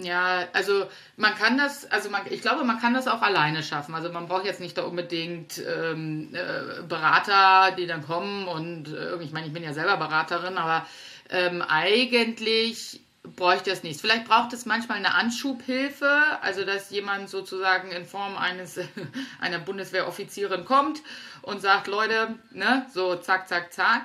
Ja, 0.00 0.48
also 0.54 0.86
man 1.16 1.34
kann 1.34 1.58
das, 1.58 1.90
also 1.90 2.08
man, 2.08 2.22
ich 2.30 2.40
glaube, 2.40 2.64
man 2.64 2.80
kann 2.80 2.94
das 2.94 3.08
auch 3.08 3.20
alleine 3.20 3.62
schaffen. 3.62 3.94
Also 3.94 4.10
man 4.10 4.26
braucht 4.26 4.46
jetzt 4.46 4.60
nicht 4.60 4.78
da 4.78 4.84
unbedingt 4.84 5.58
ähm, 5.58 6.34
äh, 6.34 6.82
Berater, 6.82 7.72
die 7.76 7.86
dann 7.86 8.02
kommen 8.02 8.48
und 8.48 8.88
äh, 8.88 9.22
ich 9.22 9.32
meine, 9.32 9.46
ich 9.46 9.52
bin 9.52 9.62
ja 9.62 9.74
selber 9.74 9.98
Beraterin, 9.98 10.56
aber 10.56 10.86
ähm, 11.28 11.60
eigentlich 11.60 13.00
bräuchte 13.36 13.70
es 13.70 13.82
nichts. 13.82 14.00
Vielleicht 14.00 14.26
braucht 14.26 14.54
es 14.54 14.64
manchmal 14.64 14.96
eine 14.96 15.14
Anschubhilfe, 15.14 16.10
also 16.40 16.64
dass 16.64 16.90
jemand 16.90 17.28
sozusagen 17.28 17.90
in 17.90 18.06
Form 18.06 18.38
eines 18.38 18.80
einer 19.40 19.58
Bundeswehroffizierin 19.58 20.64
kommt 20.64 21.02
und 21.42 21.60
sagt, 21.60 21.86
Leute, 21.86 22.34
ne, 22.50 22.86
so 22.94 23.16
zack, 23.16 23.46
zack, 23.46 23.72
zack. 23.72 24.02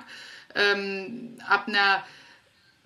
Ähm, 0.54 1.38
ab 1.48 1.66
einer 1.66 2.04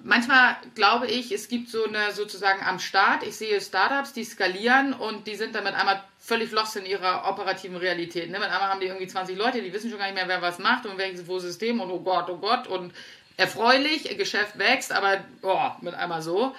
manchmal 0.05 0.57
glaube 0.75 1.07
ich, 1.07 1.33
es 1.33 1.49
gibt 1.49 1.69
so 1.69 1.85
eine 1.85 2.13
sozusagen 2.13 2.65
am 2.65 2.79
Start, 2.79 3.23
ich 3.23 3.37
sehe 3.37 3.61
Startups, 3.61 4.13
die 4.13 4.25
skalieren 4.25 4.93
und 4.93 5.27
die 5.27 5.37
sind 5.37 5.55
damit 5.55 5.75
einmal 5.75 6.03
völlig 6.19 6.51
lost 6.53 6.77
in 6.77 6.87
ihrer 6.87 7.29
operativen 7.29 7.77
Realität. 7.77 8.31
Ne? 8.31 8.39
Mit 8.39 8.49
einmal 8.49 8.69
haben 8.69 8.81
die 8.81 8.87
irgendwie 8.87 9.07
20 9.07 9.37
Leute, 9.37 9.63
die 9.63 9.73
wissen 9.73 9.91
schon 9.91 9.99
gar 9.99 10.07
nicht 10.07 10.15
mehr, 10.15 10.29
wer 10.29 10.43
was 10.43 10.59
macht 10.59 10.87
und 10.87 10.99
welches 10.99 11.27
System 11.27 11.81
und 11.81 11.91
oh 11.91 12.01
Gott, 12.01 12.29
oh 12.29 12.39
Gott 12.39 12.67
und 12.67 12.93
erfreulich, 13.37 14.17
Geschäft 14.17 14.59
wächst, 14.59 14.93
aber 14.93 15.25
oh, 15.43 15.71
mit 15.81 15.95
einmal 15.95 16.23
so. 16.23 16.55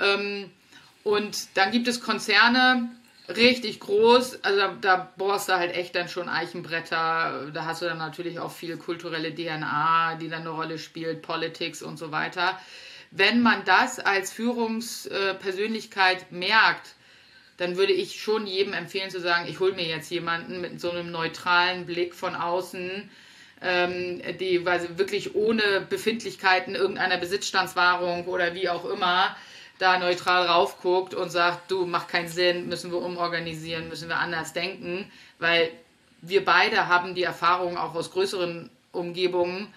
Ähm, 0.00 0.50
und 1.04 1.56
dann 1.56 1.70
gibt 1.70 1.88
es 1.88 2.02
Konzerne, 2.02 2.90
richtig 3.28 3.80
groß. 3.80 4.44
Also 4.44 4.62
da, 4.80 5.12
bohrst 5.16 5.48
du 5.48 5.54
halt 5.54 5.74
echt 5.74 5.94
dann 5.94 6.08
schon 6.08 6.28
Eichenbretter. 6.28 7.50
Da 7.52 7.64
hast 7.64 7.82
du 7.82 7.86
dann 7.86 7.98
natürlich 7.98 8.38
auch 8.38 8.52
viel 8.52 8.76
kulturelle 8.76 9.34
DNA, 9.34 10.16
die 10.20 10.28
dann 10.28 10.42
eine 10.42 10.50
Rolle 10.50 10.78
spielt, 10.78 11.22
Politics 11.22 11.82
und 11.82 11.98
so 11.98 12.10
weiter. 12.12 12.58
Wenn 13.10 13.42
man 13.42 13.64
das 13.64 13.98
als 13.98 14.32
Führungspersönlichkeit 14.32 16.30
merkt, 16.30 16.94
dann 17.56 17.76
würde 17.76 17.92
ich 17.92 18.20
schon 18.20 18.46
jedem 18.46 18.72
empfehlen 18.72 19.10
zu 19.10 19.20
sagen, 19.20 19.48
ich 19.48 19.60
hole 19.60 19.72
mir 19.72 19.86
jetzt 19.86 20.10
jemanden 20.10 20.60
mit 20.60 20.80
so 20.80 20.90
einem 20.90 21.10
neutralen 21.10 21.86
Blick 21.86 22.14
von 22.14 22.34
außen, 22.36 23.10
ähm, 23.62 24.22
die 24.38 24.64
weil 24.64 24.98
wirklich 24.98 25.34
ohne 25.34 25.80
Befindlichkeiten 25.88 26.76
irgendeiner 26.76 27.16
Besitzstandswahrung 27.16 28.26
oder 28.26 28.54
wie 28.54 28.68
auch 28.68 28.84
immer 28.84 29.36
da 29.78 29.98
neutral 29.98 30.46
raufguckt 30.46 31.14
und 31.14 31.30
sagt, 31.30 31.70
du, 31.70 31.86
macht 31.86 32.08
keinen 32.08 32.28
Sinn, 32.28 32.68
müssen 32.68 32.90
wir 32.90 32.98
umorganisieren, 32.98 33.88
müssen 33.88 34.08
wir 34.08 34.18
anders 34.18 34.52
denken, 34.52 35.10
weil 35.38 35.70
wir 36.20 36.44
beide 36.44 36.88
haben 36.88 37.14
die 37.14 37.22
Erfahrung 37.22 37.76
auch 37.78 37.94
aus 37.94 38.10
größeren 38.10 38.70
Umgebungen, 38.92 39.72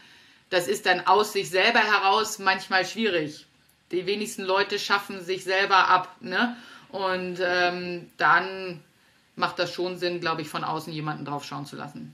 das 0.49 0.67
ist 0.67 0.85
dann 0.85 1.07
aus 1.07 1.33
sich 1.33 1.49
selber 1.49 1.79
heraus 1.79 2.39
manchmal 2.39 2.85
schwierig. 2.85 3.45
Die 3.91 4.05
wenigsten 4.05 4.43
Leute 4.43 4.79
schaffen 4.79 5.23
sich 5.23 5.43
selber 5.43 5.87
ab, 5.87 6.15
ne? 6.19 6.57
Und 6.89 7.39
ähm, 7.41 8.09
dann 8.17 8.83
macht 9.35 9.59
das 9.59 9.71
schon 9.73 9.97
Sinn, 9.97 10.19
glaube 10.19 10.41
ich, 10.41 10.49
von 10.49 10.63
außen 10.63 10.91
jemanden 10.91 11.23
drauf 11.23 11.45
schauen 11.45 11.65
zu 11.65 11.77
lassen. 11.77 12.13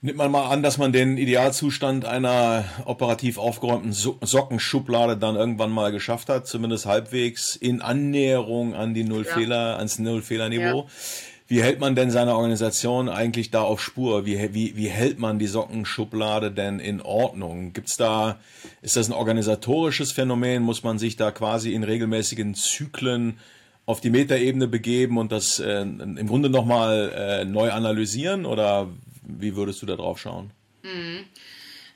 Nimmt 0.00 0.16
man 0.16 0.30
mal 0.30 0.48
an, 0.48 0.62
dass 0.62 0.78
man 0.78 0.92
den 0.92 1.18
Idealzustand 1.18 2.04
einer 2.04 2.64
operativ 2.84 3.36
aufgeräumten 3.36 3.92
so 3.92 4.16
Sockenschublade 4.20 5.16
dann 5.16 5.34
irgendwann 5.34 5.72
mal 5.72 5.90
geschafft 5.90 6.28
hat, 6.28 6.46
zumindest 6.46 6.86
halbwegs 6.86 7.56
in 7.56 7.82
Annäherung 7.82 8.74
an 8.74 8.94
die 8.94 9.02
Nullfehler, 9.02 9.70
ja. 9.70 9.76
ans 9.76 9.98
Nullfehlerniveau. 9.98 10.82
Ja. 10.82 10.86
Wie 11.48 11.62
hält 11.62 11.80
man 11.80 11.96
denn 11.96 12.12
seine 12.12 12.36
Organisation 12.36 13.08
eigentlich 13.08 13.50
da 13.50 13.62
auf 13.62 13.82
Spur? 13.82 14.24
Wie, 14.24 14.54
wie, 14.54 14.76
wie 14.76 14.88
hält 14.88 15.18
man 15.18 15.40
die 15.40 15.46
Sockenschublade 15.46 16.52
denn 16.52 16.78
in 16.78 17.00
Ordnung? 17.00 17.72
Gibt's 17.72 17.96
da, 17.96 18.38
ist 18.82 18.96
das 18.96 19.08
ein 19.08 19.14
organisatorisches 19.14 20.12
Phänomen? 20.12 20.62
Muss 20.62 20.84
man 20.84 21.00
sich 21.00 21.16
da 21.16 21.32
quasi 21.32 21.72
in 21.72 21.82
regelmäßigen 21.82 22.54
Zyklen 22.54 23.38
auf 23.86 24.00
die 24.00 24.10
Metaebene 24.10 24.68
begeben 24.68 25.16
und 25.16 25.32
das 25.32 25.58
äh, 25.58 25.80
im 25.80 26.26
Grunde 26.28 26.50
nochmal 26.50 27.12
äh, 27.16 27.44
neu 27.46 27.72
analysieren? 27.72 28.44
Oder 28.44 28.88
wie 29.28 29.54
würdest 29.54 29.80
du 29.82 29.86
da 29.86 29.94
drauf 29.96 30.18
schauen? 30.18 30.50
Mhm. 30.82 31.24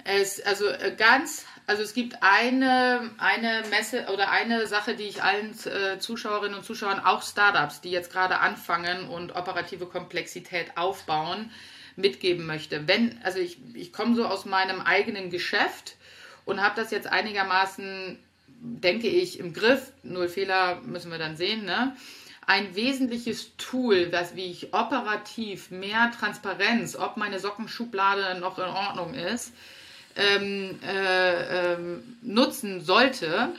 Es, 0.05 0.41
also 0.41 0.67
äh, 0.69 0.95
ganz 0.97 1.47
also 1.67 1.83
es 1.83 1.95
gibt 1.95 2.23
eine, 2.23 3.11
eine 3.19 3.63
Messe 3.71 4.07
oder 4.13 4.31
eine 4.31 4.67
Sache, 4.67 4.97
die 4.97 5.05
ich 5.05 5.23
allen 5.23 5.55
äh, 5.65 5.99
Zuschauerinnen 5.99 6.59
und 6.59 6.65
Zuschauern, 6.65 6.99
auch 6.99 7.23
Startups, 7.23 7.81
die 7.81 7.91
jetzt 7.91 8.13
gerade 8.13 8.39
anfangen 8.39 9.09
und 9.09 9.37
operative 9.37 9.87
Komplexität 9.87 10.77
aufbauen, 10.77 11.51
mitgeben 11.95 12.47
möchte. 12.47 12.89
Wenn, 12.89 13.21
also 13.23 13.39
ich, 13.39 13.59
ich 13.75 13.93
komme 13.93 14.17
so 14.17 14.27
aus 14.27 14.45
meinem 14.45 14.81
eigenen 14.81 15.31
Geschäft 15.31 15.97
und 16.45 16.61
habe 16.61 16.75
das 16.75 16.91
jetzt 16.91 17.07
einigermaßen, 17.07 18.19
denke 18.49 19.09
ich, 19.09 19.39
im 19.39 19.53
Griff. 19.53 19.93
Null 20.03 20.29
Fehler 20.29 20.81
müssen 20.81 21.13
wir 21.13 21.19
dann 21.19 21.37
sehen, 21.37 21.65
ne? 21.65 21.97
Ein 22.47 22.75
wesentliches 22.75 23.57
Tool, 23.57 24.11
was 24.11 24.35
wie 24.35 24.51
ich 24.51 24.75
operativ 24.75 25.71
mehr 25.71 26.11
Transparenz, 26.19 26.97
ob 26.97 27.17
meine 27.17 27.39
Sockenschublade 27.39 28.41
noch 28.41 28.59
in 28.59 28.65
Ordnung 28.65 29.15
ist, 29.15 29.53
ähm, 30.17 30.79
äh, 30.85 31.73
ähm, 31.75 32.17
nutzen 32.23 32.81
sollte, 32.81 33.55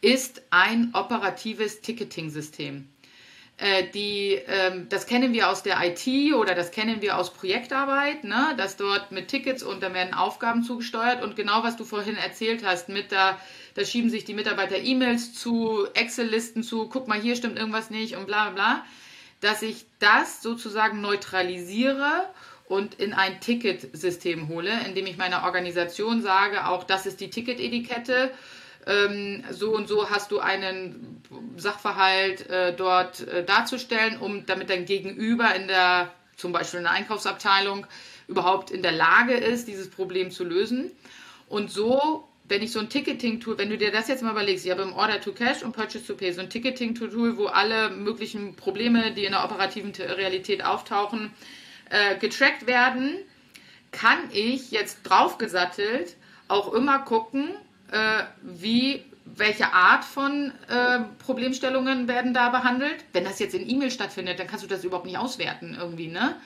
ist 0.00 0.42
ein 0.50 0.90
operatives 0.94 1.80
Ticketing-System. 1.82 2.88
Äh, 3.58 3.84
die, 3.94 4.40
ähm, 4.48 4.88
das 4.88 5.06
kennen 5.06 5.32
wir 5.32 5.48
aus 5.48 5.62
der 5.62 5.78
IT 5.84 6.34
oder 6.34 6.54
das 6.54 6.72
kennen 6.72 7.00
wir 7.02 7.18
aus 7.18 7.32
Projektarbeit, 7.32 8.24
ne? 8.24 8.54
dass 8.56 8.76
dort 8.76 9.12
mit 9.12 9.28
Tickets 9.28 9.62
und 9.62 9.82
da 9.82 9.94
werden 9.94 10.14
Aufgaben 10.14 10.64
zugesteuert 10.64 11.22
und 11.22 11.36
genau 11.36 11.62
was 11.62 11.76
du 11.76 11.84
vorhin 11.84 12.16
erzählt 12.16 12.64
hast, 12.64 12.88
mit 12.88 13.12
da, 13.12 13.38
da 13.74 13.84
schieben 13.84 14.10
sich 14.10 14.24
die 14.24 14.34
Mitarbeiter 14.34 14.78
E-Mails 14.78 15.34
zu, 15.34 15.86
Excel-Listen 15.94 16.62
zu, 16.62 16.88
guck 16.88 17.08
mal, 17.08 17.20
hier 17.20 17.36
stimmt 17.36 17.58
irgendwas 17.58 17.90
nicht 17.90 18.16
und 18.16 18.26
bla 18.26 18.50
bla 18.50 18.54
bla, 18.54 18.84
dass 19.40 19.62
ich 19.62 19.86
das 19.98 20.42
sozusagen 20.42 21.00
neutralisiere 21.00 22.28
und 22.68 22.94
in 22.94 23.12
ein 23.12 23.40
Ticketsystem 23.40 24.48
hole, 24.48 24.72
indem 24.86 25.06
ich 25.06 25.18
meiner 25.18 25.44
Organisation 25.44 26.22
sage, 26.22 26.66
auch 26.66 26.84
das 26.84 27.06
ist 27.06 27.20
die 27.20 27.28
Ticketetikette. 27.28 28.30
Ähm, 28.86 29.44
so 29.50 29.74
und 29.74 29.88
so 29.88 30.10
hast 30.10 30.30
du 30.30 30.40
einen 30.40 31.22
Sachverhalt 31.56 32.48
äh, 32.48 32.74
dort 32.74 33.20
äh, 33.28 33.44
darzustellen, 33.44 34.18
um 34.18 34.46
damit 34.46 34.70
dein 34.70 34.86
Gegenüber 34.86 35.54
in 35.54 35.68
der, 35.68 36.12
zum 36.36 36.52
Beispiel 36.52 36.78
in 36.78 36.84
der 36.84 36.92
Einkaufsabteilung, 36.92 37.86
überhaupt 38.26 38.70
in 38.70 38.82
der 38.82 38.92
Lage 38.92 39.34
ist, 39.34 39.68
dieses 39.68 39.90
Problem 39.90 40.30
zu 40.30 40.44
lösen. 40.44 40.90
Und 41.48 41.70
so, 41.70 42.26
wenn 42.48 42.62
ich 42.62 42.72
so 42.72 42.80
ein 42.80 42.88
Ticketing-Tool, 42.88 43.58
wenn 43.58 43.70
du 43.70 43.78
dir 43.78 43.92
das 43.92 44.08
jetzt 44.08 44.22
mal 44.22 44.32
überlegst, 44.32 44.64
ich 44.64 44.70
habe 44.70 44.82
im 44.82 44.92
Order 44.92 45.20
to 45.20 45.32
Cash 45.32 45.62
und 45.62 45.72
Purchase 45.72 46.06
to 46.06 46.14
Pay 46.14 46.32
so 46.32 46.40
ein 46.40 46.50
Ticketing-Tool, 46.50 47.36
wo 47.36 47.46
alle 47.46 47.90
möglichen 47.90 48.56
Probleme, 48.56 49.12
die 49.12 49.24
in 49.24 49.32
der 49.32 49.44
operativen 49.44 49.92
Realität 49.92 50.64
auftauchen, 50.64 51.32
äh, 51.90 52.16
getrackt 52.18 52.66
werden, 52.66 53.16
kann 53.90 54.18
ich 54.32 54.70
jetzt 54.70 55.02
draufgesattelt 55.04 56.16
auch 56.48 56.72
immer 56.72 56.98
gucken, 57.00 57.50
äh, 57.90 58.24
wie 58.42 59.04
welche 59.24 59.72
Art 59.72 60.04
von 60.04 60.52
äh, 60.68 61.00
Problemstellungen 61.18 62.08
werden 62.08 62.34
da 62.34 62.50
behandelt. 62.50 63.04
Wenn 63.12 63.24
das 63.24 63.38
jetzt 63.38 63.54
in 63.54 63.68
E-Mail 63.68 63.90
stattfindet, 63.90 64.38
dann 64.38 64.46
kannst 64.46 64.64
du 64.64 64.68
das 64.68 64.84
überhaupt 64.84 65.06
nicht 65.06 65.18
auswerten 65.18 65.76
irgendwie, 65.78 66.08
ne? 66.08 66.36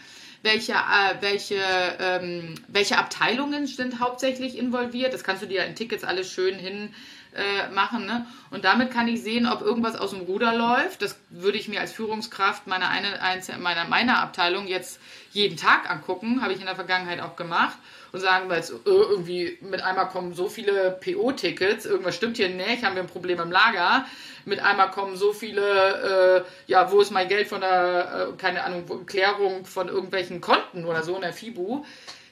Welche, 0.46 0.74
äh, 0.74 1.20
welche, 1.22 1.60
ähm, 1.98 2.54
welche 2.68 2.98
Abteilungen 2.98 3.66
sind 3.66 3.98
hauptsächlich 3.98 4.56
involviert? 4.56 5.12
Das 5.12 5.24
kannst 5.24 5.42
du 5.42 5.46
dir 5.48 5.64
in 5.64 5.74
Tickets 5.74 6.04
alles 6.04 6.30
schön 6.30 6.54
hin 6.54 6.94
äh, 7.34 7.68
machen. 7.70 8.06
Ne? 8.06 8.24
Und 8.52 8.64
damit 8.64 8.92
kann 8.92 9.08
ich 9.08 9.22
sehen, 9.22 9.46
ob 9.48 9.60
irgendwas 9.60 9.96
aus 9.96 10.10
dem 10.10 10.20
Ruder 10.20 10.54
läuft. 10.54 11.02
Das 11.02 11.18
würde 11.30 11.58
ich 11.58 11.66
mir 11.66 11.80
als 11.80 11.92
Führungskraft 11.92 12.68
meiner, 12.68 12.88
eine, 12.88 13.18
meiner, 13.58 13.86
meiner 13.86 14.18
Abteilung 14.20 14.68
jetzt 14.68 15.00
jeden 15.32 15.56
Tag 15.56 15.90
angucken. 15.90 16.40
Habe 16.42 16.52
ich 16.52 16.60
in 16.60 16.66
der 16.66 16.76
Vergangenheit 16.76 17.20
auch 17.20 17.34
gemacht. 17.34 17.76
Und 18.16 18.22
sagen, 18.22 18.48
weil 18.48 18.60
es 18.60 18.70
äh, 18.70 18.76
irgendwie 18.84 19.58
mit 19.60 19.82
einmal 19.82 20.08
kommen 20.08 20.32
so 20.32 20.48
viele 20.48 20.98
PO-Tickets, 21.04 21.84
irgendwas 21.84 22.14
stimmt 22.14 22.38
hier 22.38 22.48
nicht, 22.48 22.82
haben 22.82 22.94
wir 22.94 23.02
ein 23.02 23.08
Problem 23.08 23.40
im 23.40 23.50
Lager. 23.50 24.06
Mit 24.46 24.60
einmal 24.60 24.90
kommen 24.90 25.16
so 25.16 25.32
viele, 25.32 26.44
äh, 26.46 26.70
ja, 26.70 26.90
wo 26.90 27.00
ist 27.00 27.10
mein 27.10 27.28
Geld 27.28 27.46
von 27.46 27.60
der, 27.60 28.30
äh, 28.32 28.36
keine 28.38 28.64
Ahnung, 28.64 29.06
Klärung 29.06 29.66
von 29.66 29.88
irgendwelchen 29.88 30.40
Konten 30.40 30.84
oder 30.84 31.02
so 31.02 31.14
in 31.14 31.22
der 31.22 31.32
FIBU 31.32 31.84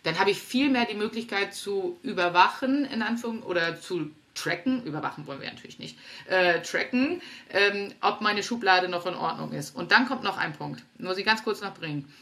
dann 0.05 0.19
habe 0.19 0.31
ich 0.31 0.39
viel 0.39 0.69
mehr 0.69 0.85
die 0.85 0.95
Möglichkeit 0.95 1.55
zu 1.55 1.99
überwachen, 2.03 2.85
in 2.85 3.03
Anführungszeichen, 3.03 3.51
oder 3.51 3.81
zu 3.81 4.11
tracken, 4.35 4.85
überwachen 4.85 5.27
wollen 5.27 5.41
wir 5.41 5.51
natürlich 5.51 5.79
nicht, 5.79 5.99
äh, 6.29 6.61
tracken, 6.61 7.23
ähm, 7.51 7.93
ob 8.01 8.21
meine 8.21 8.43
Schublade 8.43 8.89
noch 8.89 9.07
in 9.07 9.15
Ordnung 9.15 9.53
ist. 9.53 9.75
Und 9.75 9.93
dann 9.93 10.07
kommt 10.07 10.23
noch 10.23 10.37
ein 10.37 10.53
Punkt, 10.53 10.83
muss 10.99 11.19
ich 11.19 11.25
ganz 11.25 11.43
kurz 11.43 11.63
noch 11.63 11.75
bringen. 11.75 12.13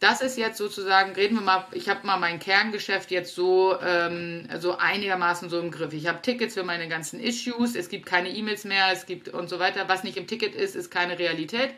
Das 0.00 0.20
ist 0.20 0.38
jetzt 0.38 0.58
sozusagen, 0.58 1.12
reden 1.12 1.34
wir 1.34 1.42
mal, 1.42 1.66
ich 1.72 1.88
habe 1.88 2.06
mal 2.06 2.18
mein 2.18 2.38
Kerngeschäft 2.38 3.10
jetzt 3.10 3.34
so, 3.34 3.76
ähm, 3.80 4.48
so 4.60 4.76
einigermaßen 4.76 5.50
so 5.50 5.58
im 5.58 5.72
Griff. 5.72 5.92
Ich 5.92 6.06
habe 6.06 6.22
Tickets 6.22 6.54
für 6.54 6.62
meine 6.62 6.86
ganzen 6.86 7.18
Issues, 7.18 7.74
es 7.74 7.88
gibt 7.88 8.06
keine 8.06 8.28
E-Mails 8.28 8.64
mehr, 8.64 8.92
es 8.92 9.06
gibt 9.06 9.28
und 9.28 9.48
so 9.48 9.58
weiter. 9.58 9.88
Was 9.88 10.04
nicht 10.04 10.16
im 10.16 10.28
Ticket 10.28 10.54
ist, 10.54 10.76
ist 10.76 10.90
keine 10.90 11.18
Realität. 11.18 11.70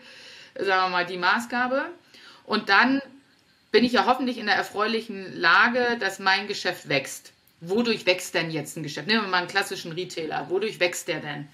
Sagen 0.55 0.91
wir 0.91 0.99
mal 0.99 1.07
die 1.07 1.17
Maßgabe. 1.17 1.87
Und 2.45 2.69
dann 2.69 3.01
bin 3.71 3.85
ich 3.85 3.93
ja 3.93 4.05
hoffentlich 4.05 4.37
in 4.37 4.47
der 4.47 4.57
erfreulichen 4.57 5.35
Lage, 5.39 5.97
dass 5.99 6.19
mein 6.19 6.47
Geschäft 6.47 6.89
wächst. 6.89 7.33
Wodurch 7.63 8.05
wächst 8.05 8.35
denn 8.35 8.51
jetzt 8.51 8.77
ein 8.77 8.83
Geschäft? 8.83 9.07
Nehmen 9.07 9.23
wir 9.23 9.29
mal 9.29 9.39
einen 9.39 9.49
klassischen 9.49 9.93
Retailer. 9.93 10.51
Wodurch 10.51 10.81
wächst 10.81 11.09
der 11.09 11.21
denn? 11.21 11.49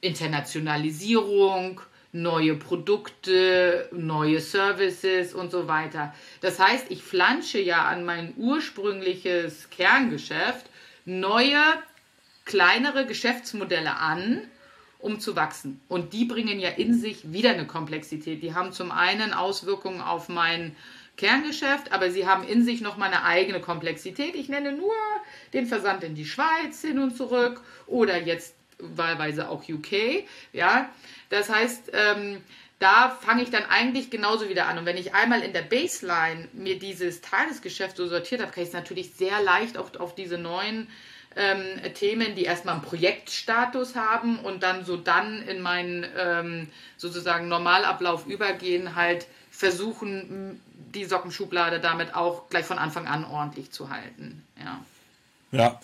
Internationalisierung, 0.00 1.80
neue 2.12 2.54
Produkte, 2.54 3.88
neue 3.92 4.40
Services 4.40 5.34
und 5.34 5.50
so 5.50 5.68
weiter. 5.68 6.14
Das 6.40 6.58
heißt, 6.58 6.86
ich 6.90 7.02
flansche 7.02 7.60
ja 7.60 7.84
an 7.84 8.04
mein 8.04 8.34
ursprüngliches 8.36 9.70
Kerngeschäft 9.70 10.66
neue, 11.08 11.62
kleinere 12.44 13.06
Geschäftsmodelle 13.06 13.96
an, 13.96 14.42
um 14.98 15.20
zu 15.20 15.36
wachsen. 15.36 15.80
Und 15.88 16.12
die 16.12 16.24
bringen 16.24 16.60
ja 16.60 16.70
in 16.70 16.94
sich 16.94 17.32
wieder 17.32 17.50
eine 17.50 17.66
Komplexität. 17.66 18.42
Die 18.42 18.54
haben 18.54 18.72
zum 18.72 18.90
einen 18.90 19.32
Auswirkungen 19.32 20.00
auf 20.00 20.28
mein 20.28 20.76
Kerngeschäft, 21.16 21.92
aber 21.92 22.10
sie 22.10 22.26
haben 22.26 22.46
in 22.46 22.64
sich 22.64 22.80
nochmal 22.80 23.08
eine 23.08 23.24
eigene 23.24 23.60
Komplexität. 23.60 24.34
Ich 24.34 24.48
nenne 24.48 24.72
nur 24.72 24.94
den 25.52 25.66
Versand 25.66 26.04
in 26.04 26.14
die 26.14 26.26
Schweiz 26.26 26.80
hin 26.80 26.98
und 26.98 27.16
zurück 27.16 27.62
oder 27.86 28.20
jetzt 28.22 28.54
wahlweise 28.78 29.48
auch 29.48 29.68
UK. 29.68 30.24
Ja, 30.52 30.90
das 31.30 31.48
heißt, 31.48 31.90
ähm, 31.92 32.42
da 32.78 33.10
fange 33.10 33.42
ich 33.42 33.50
dann 33.50 33.64
eigentlich 33.64 34.10
genauso 34.10 34.48
wieder 34.48 34.66
an. 34.66 34.78
Und 34.78 34.86
wenn 34.86 34.96
ich 34.96 35.14
einmal 35.14 35.42
in 35.42 35.52
der 35.52 35.62
Baseline 35.62 36.48
mir 36.52 36.78
dieses 36.78 37.20
Tagesgeschäft 37.20 37.96
so 37.96 38.06
sortiert 38.06 38.40
habe, 38.40 38.52
kann 38.52 38.62
ich 38.62 38.68
es 38.68 38.74
natürlich 38.74 39.14
sehr 39.14 39.42
leicht 39.42 39.76
auf, 39.76 39.98
auf 39.98 40.14
diese 40.14 40.38
neuen 40.38 40.88
ähm, 41.36 41.62
Themen, 41.94 42.34
die 42.34 42.44
erstmal 42.44 42.74
einen 42.74 42.84
Projektstatus 42.84 43.96
haben 43.96 44.38
und 44.38 44.62
dann 44.62 44.84
so 44.84 44.96
dann 44.96 45.42
in 45.42 45.60
meinen 45.60 46.06
ähm, 46.16 46.68
sozusagen 46.96 47.48
Normalablauf 47.48 48.26
übergehen, 48.26 48.94
halt 48.94 49.26
versuchen, 49.50 50.60
die 50.94 51.04
Sockenschublade 51.04 51.80
damit 51.80 52.14
auch 52.14 52.48
gleich 52.48 52.64
von 52.64 52.78
Anfang 52.78 53.06
an 53.06 53.24
ordentlich 53.24 53.72
zu 53.72 53.90
halten. 53.90 54.44
Ja. 54.58 54.84
Ja. 55.50 55.80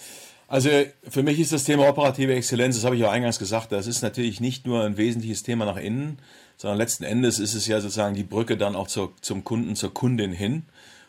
Also 0.55 0.71
für 1.09 1.25
mich 1.25 1.41
ist 1.41 1.53
das 1.53 1.65
Thema 1.65 1.89
operative 1.89 2.33
Exzellenz, 2.33 2.77
das 2.77 2.85
habe 2.85 2.95
ich 2.95 3.01
ja 3.01 3.11
eingangs 3.11 3.41
gesagt, 3.41 3.73
das 3.73 3.89
ist 3.89 4.03
natürlich 4.03 4.41
nicht 4.41 4.69
nur 4.69 4.85
ein 4.85 4.97
wesentliches 4.97 5.43
Thema 5.43 5.65
nach 5.65 5.77
innen, 5.77 6.21
sondern 6.57 6.79
letzten 6.79 7.03
Endes 7.03 7.41
ist 7.41 7.55
es 7.55 7.67
ja 7.67 7.81
sozusagen 7.81 8.15
die 8.15 8.23
Brücke 8.23 8.57
dann 8.57 8.77
auch 8.77 8.87
zur, 8.87 9.15
zum 9.21 9.43
Kunden, 9.43 9.75
zur 9.75 9.93
Kundin 9.93 10.31
hin. 10.31 10.63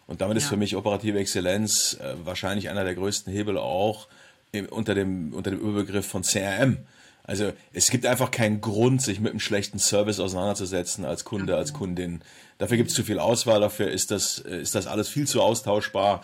Und 0.08 0.22
damit 0.22 0.36
ja. 0.36 0.42
ist 0.42 0.50
für 0.50 0.58
mich 0.58 0.76
operative 0.76 1.20
Exzellenz 1.20 1.96
äh, 2.02 2.16
wahrscheinlich 2.26 2.72
einer 2.72 2.86
der 2.86 2.96
größten 2.96 3.32
Hebel 3.32 3.60
auch 3.60 4.08
im, 4.52 4.66
unter, 4.66 4.96
dem, 4.96 5.32
unter 5.32 5.52
dem 5.52 5.60
Überbegriff 5.60 6.08
von 6.08 6.24
CRM. 6.24 6.80
Also 7.22 7.54
es 7.72 7.92
gibt 7.92 8.08
einfach 8.08 8.32
keinen 8.32 8.62
Grund, 8.62 9.04
sich 9.04 9.20
mit 9.20 9.30
einem 9.30 9.40
schlechten 9.40 9.78
Service 9.78 10.20
auseinanderzusetzen 10.20 11.06
als 11.06 11.24
Kunde, 11.24 11.56
als 11.56 11.72
Kundin. 11.72 12.22
Dafür 12.58 12.78
gibt 12.78 12.90
es 12.90 12.96
zu 12.96 13.04
viel 13.04 13.20
Auswahl, 13.20 13.62
dafür 13.62 13.92
ist 13.92 14.10
das, 14.10 14.40
äh, 14.40 14.60
ist 14.60 14.74
das 14.74 14.88
alles 14.88 15.08
viel 15.08 15.28
zu 15.28 15.44
austauschbar. 15.44 16.24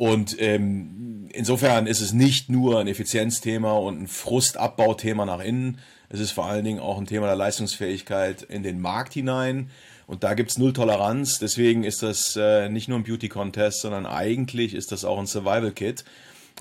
Und 0.00 0.40
ähm, 0.40 1.28
insofern 1.30 1.86
ist 1.86 2.00
es 2.00 2.14
nicht 2.14 2.48
nur 2.48 2.80
ein 2.80 2.88
Effizienzthema 2.88 3.74
und 3.74 4.00
ein 4.00 4.08
Frustabbauthema 4.08 5.26
nach 5.26 5.40
innen, 5.40 5.76
es 6.08 6.20
ist 6.20 6.30
vor 6.30 6.46
allen 6.46 6.64
Dingen 6.64 6.80
auch 6.80 6.96
ein 6.96 7.04
Thema 7.04 7.26
der 7.26 7.36
Leistungsfähigkeit 7.36 8.40
in 8.40 8.62
den 8.62 8.80
Markt 8.80 9.12
hinein. 9.12 9.68
Und 10.06 10.24
da 10.24 10.32
gibt's 10.32 10.56
null 10.56 10.72
Toleranz. 10.72 11.38
Deswegen 11.38 11.84
ist 11.84 12.02
das 12.02 12.34
äh, 12.34 12.70
nicht 12.70 12.88
nur 12.88 12.98
ein 12.98 13.04
Beauty-Contest, 13.04 13.82
sondern 13.82 14.06
eigentlich 14.06 14.72
ist 14.72 14.90
das 14.90 15.04
auch 15.04 15.18
ein 15.18 15.26
Survival-Kit. 15.26 16.06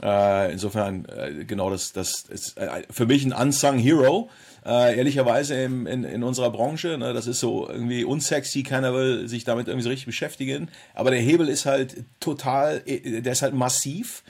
Äh, 0.02 0.52
insofern, 0.52 1.06
äh, 1.06 1.46
genau, 1.46 1.70
das, 1.70 1.92
das 1.92 2.22
ist 2.30 2.58
äh, 2.58 2.84
für 2.90 3.06
mich 3.06 3.26
ein 3.26 3.34
unsung 3.34 3.78
Hero. 3.80 4.30
Äh, 4.66 4.98
ehrlicherweise 4.98 5.56
in, 5.56 5.86
in, 5.86 6.04
in 6.04 6.24
unserer 6.24 6.52
Branche, 6.52 6.98
ne, 6.98 7.14
das 7.14 7.28
ist 7.28 7.40
so 7.40 7.70
irgendwie 7.70 8.04
unsexy, 8.04 8.64
keiner 8.64 8.94
will 8.94 9.28
sich 9.28 9.46
damit 9.46 9.68
irgendwie 9.68 9.84
so 9.84 9.90
richtig 9.90 10.06
beschäftigen. 10.06 10.70
Aber 10.94 11.12
der 11.12 11.22
Hebel 11.22 11.48
ist 11.48 11.66
halt 11.66 12.04
total, 12.20 12.82
äh, 12.86 13.22
der 13.22 13.32
ist 13.32 13.42
halt 13.42 13.54
massiv. 13.54 14.24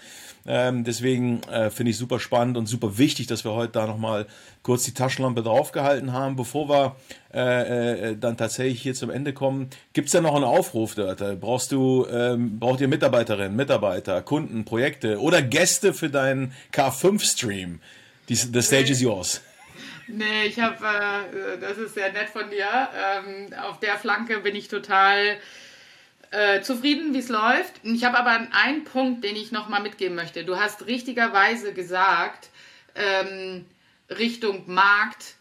Ähm, 0.46 0.84
deswegen 0.84 1.44
äh, 1.44 1.70
finde 1.70 1.92
ich 1.92 1.98
super 1.98 2.20
spannend 2.20 2.58
und 2.58 2.66
super 2.66 2.98
wichtig, 2.98 3.28
dass 3.28 3.44
wir 3.44 3.52
heute 3.52 3.74
da 3.74 3.88
nochmal 3.88 4.26
kurz 4.64 4.84
die 4.84 4.94
Taschenlampe 4.94 5.44
draufgehalten 5.44 6.14
haben. 6.14 6.36
Bevor 6.36 6.70
wir 6.70 6.96
äh, 7.34 8.12
äh, 8.12 8.18
dann 8.18 8.38
tatsächlich 8.38 8.82
hier 8.82 8.94
zum 8.94 9.10
Ende 9.10 9.34
kommen, 9.34 9.70
gibt 9.94 10.08
es 10.08 10.14
da 10.14 10.22
noch 10.22 10.36
einen 10.36 10.46
Aufruf 10.46 10.96
dort? 10.96 11.40
Brauchst 11.40 11.72
du, 11.72 12.08
ähm, 12.10 12.60
braucht 12.60 12.82
ihr 12.82 12.88
Mitarbeiterinnen, 12.88 13.56
Mitarbeiter, 13.56 14.22
Kunden, 14.22 14.66
Projekte 14.66 15.20
oder 15.20 15.42
Gäste 15.42 15.94
für 15.94 16.10
deinen 16.10 16.54
K5-Stream? 16.74 17.80
The 18.28 18.62
stage 18.62 18.92
is 18.92 19.02
yours. 19.02 19.42
Nee, 20.12 20.46
ich 20.48 20.60
habe, 20.60 20.76
äh, 20.86 21.60
das 21.60 21.78
ist 21.78 21.94
sehr 21.94 22.12
nett 22.12 22.30
von 22.30 22.50
dir. 22.50 22.66
Ähm, 22.68 23.54
auf 23.70 23.80
der 23.80 23.98
Flanke 23.98 24.40
bin 24.40 24.56
ich 24.56 24.68
total 24.68 25.38
äh, 26.32 26.62
zufrieden, 26.62 27.14
wie 27.14 27.20
es 27.20 27.30
läuft. 27.30 27.74
Ich 27.84 28.04
habe 28.04 28.18
aber 28.18 28.48
einen 28.52 28.84
Punkt, 28.84 29.24
den 29.24 29.36
ich 29.36 29.52
nochmal 29.52 29.82
mitgeben 29.82 30.16
möchte. 30.16 30.44
Du 30.44 30.58
hast 30.58 30.86
richtigerweise 30.86 31.74
gesagt, 31.74 32.50
ähm, 32.96 33.66
Richtung 34.10 34.64
Markt 34.72 35.36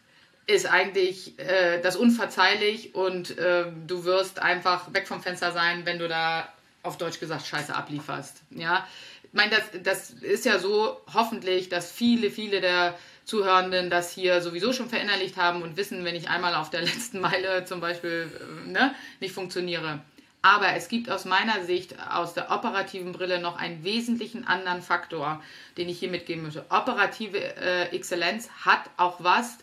ist 0.47 0.67
eigentlich 0.67 1.39
äh, 1.39 1.81
das 1.83 1.97
unverzeihlich 1.97 2.95
und 2.95 3.37
äh, 3.37 3.67
du 3.87 4.05
wirst 4.05 4.41
einfach 4.41 4.93
weg 4.95 5.07
vom 5.07 5.23
Fenster 5.23 5.53
sein, 5.53 5.85
wenn 5.85 5.99
du 5.99 6.09
da 6.09 6.49
auf 6.83 6.97
Deutsch 6.97 7.21
gesagt 7.21 7.47
Scheiße 7.47 7.75
ablieferst. 7.75 8.43
Ja, 8.51 8.87
ich 9.25 9.35
meine, 9.35 9.51
das, 9.51 9.83
das 9.83 10.11
ist 10.11 10.47
ja 10.47 10.59
so 10.59 11.01
hoffentlich, 11.13 11.69
dass 11.69 11.93
viele, 11.93 12.31
viele 12.31 12.63
der 12.63 12.99
Zuhörenden 13.27 13.91
das 13.91 14.11
hier 14.11 14.41
sowieso 14.41 14.73
schon 14.73 14.89
verinnerlicht 14.89 15.37
haben 15.37 15.61
und 15.61 15.77
wissen, 15.77 16.03
wenn 16.07 16.15
ich 16.15 16.31
einmal 16.31 16.55
auf 16.55 16.71
der 16.71 16.81
letzten 16.81 17.21
Meile 17.21 17.67
zum 17.67 17.81
Beispiel 17.81 18.31
äh, 18.67 18.69
ne, 18.71 18.95
nicht 19.21 19.35
funktioniere. 19.35 20.01
Aber 20.41 20.75
es 20.75 20.89
gibt 20.89 21.11
aus 21.11 21.25
meiner 21.25 21.65
Sicht 21.65 21.97
aus 22.11 22.35
der 22.35 22.51
operativen 22.53 23.13
Brille 23.13 23.41
noch 23.41 23.57
einen 23.57 23.83
wesentlichen 23.83 24.47
anderen 24.47 24.83
Faktor, 24.83 25.43
den 25.77 25.89
ich 25.89 25.99
hier 25.99 26.11
mitgeben 26.11 26.45
möchte. 26.45 26.65
Operative 26.71 27.39
äh, 27.39 27.89
Exzellenz 27.95 28.49
hat 28.65 28.83
auch 28.97 29.17
was 29.19 29.59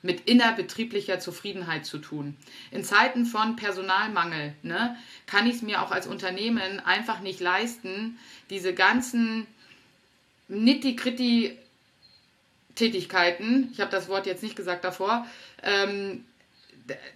mit 0.00 0.28
innerbetrieblicher 0.28 1.18
Zufriedenheit 1.18 1.86
zu 1.86 1.98
tun. 1.98 2.36
In 2.70 2.84
Zeiten 2.84 3.24
von 3.24 3.56
Personalmangel 3.56 4.54
ne, 4.62 4.96
kann 5.26 5.46
ich 5.46 5.56
es 5.56 5.62
mir 5.62 5.82
auch 5.82 5.90
als 5.90 6.06
Unternehmen 6.06 6.78
einfach 6.80 7.20
nicht 7.20 7.40
leisten, 7.40 8.18
diese 8.50 8.74
ganzen 8.74 9.46
nitty-gritty 10.48 11.56
Tätigkeiten, 12.74 13.70
ich 13.72 13.80
habe 13.80 13.90
das 13.90 14.08
Wort 14.08 14.26
jetzt 14.26 14.42
nicht 14.42 14.56
gesagt 14.56 14.84
davor, 14.84 15.26
ähm, 15.62 16.24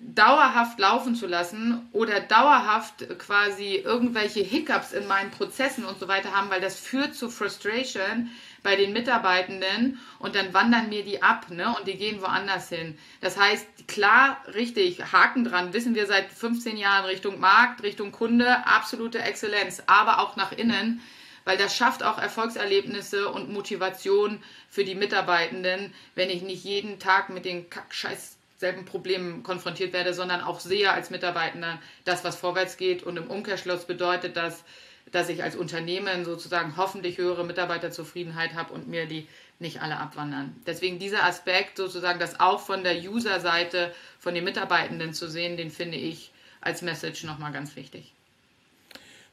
dauerhaft 0.01 0.79
laufen 0.79 1.15
zu 1.15 1.27
lassen 1.27 1.89
oder 1.93 2.21
dauerhaft 2.21 3.07
quasi 3.19 3.77
irgendwelche 3.77 4.41
Hiccups 4.41 4.93
in 4.93 5.07
meinen 5.07 5.31
Prozessen 5.31 5.85
und 5.85 5.99
so 5.99 6.09
weiter 6.09 6.35
haben, 6.35 6.49
weil 6.49 6.63
das 6.63 6.81
führt 6.81 7.15
zu 7.15 7.29
Frustration 7.29 8.31
bei 8.63 8.77
den 8.77 8.95
Mitarbeitenden 8.95 10.01
und 10.19 10.35
dann 10.35 10.55
wandern 10.55 10.89
mir 10.89 11.05
die 11.05 11.23
ab 11.23 11.51
ne, 11.51 11.75
und 11.77 11.87
die 11.87 11.99
gehen 11.99 12.23
woanders 12.23 12.71
hin. 12.71 12.99
Das 13.21 13.39
heißt, 13.39 13.67
klar, 13.87 14.43
richtig, 14.55 15.13
Haken 15.13 15.45
dran, 15.45 15.75
wissen 15.75 15.95
wir 15.95 16.07
seit 16.07 16.33
15 16.33 16.79
Jahren 16.79 17.05
Richtung 17.05 17.39
Markt, 17.39 17.83
Richtung 17.83 18.11
Kunde, 18.11 18.67
absolute 18.67 19.21
Exzellenz, 19.21 19.83
aber 19.87 20.21
auch 20.21 20.37
nach 20.37 20.53
innen, 20.53 21.03
weil 21.45 21.59
das 21.59 21.77
schafft 21.77 22.03
auch 22.03 22.19
Erfolgserlebnisse 22.19 23.29
und 23.29 23.53
Motivation 23.53 24.43
für 24.71 24.85
die 24.85 24.95
Mitarbeitenden, 24.95 25.93
wenn 26.15 26.31
ich 26.31 26.43
nicht 26.43 26.65
jeden 26.65 26.99
Tag 26.99 27.29
mit 27.29 27.45
den 27.45 27.69
Kack-Scheiß 27.69 28.38
selben 28.59 28.85
Problemen 28.85 29.43
konfrontiert 29.43 29.93
werde, 29.93 30.13
sondern 30.13 30.41
auch 30.41 30.61
sehe 30.61 30.91
als 30.93 31.11
Mitarbeitender 31.11 31.81
das, 32.05 32.25
was 32.25 32.37
vorwärts 32.37 32.77
geht. 32.77 33.03
Und 33.05 33.17
im 33.17 33.29
Umkehrschluss 33.29 33.85
bedeutet 33.85 34.37
das, 34.37 34.65
dass 35.13 35.29
ich 35.29 35.43
als 35.43 35.57
Unternehmen 35.57 36.25
sozusagen 36.25 36.77
hoffentlich 36.77 37.19
höhere 37.19 37.45
Mitarbeiterzufriedenheit 37.45 38.55
habe 38.55 38.75
und 38.75 38.89
mir 38.89 39.07
die 39.07 39.27
nicht 39.59 39.81
alle 39.81 39.97
abwandern. 39.97 40.55
Deswegen 40.67 40.99
dieser 40.99 41.25
Aspekt 41.25 41.77
sozusagen, 41.77 42.19
das 42.19 42.41
auch 42.41 42.61
von 42.61 42.85
der 42.85 43.01
User-Seite, 43.01 43.93
von 44.19 44.35
den 44.35 44.45
Mitarbeitenden 44.45 45.15
zu 45.15 45.29
sehen, 45.29 45.57
den 45.57 45.71
finde 45.71 45.97
ich 45.97 46.33
als 46.61 46.83
Message 46.83 47.25
nochmal 47.25 47.53
ganz 47.53 47.75
wichtig. 47.77 48.13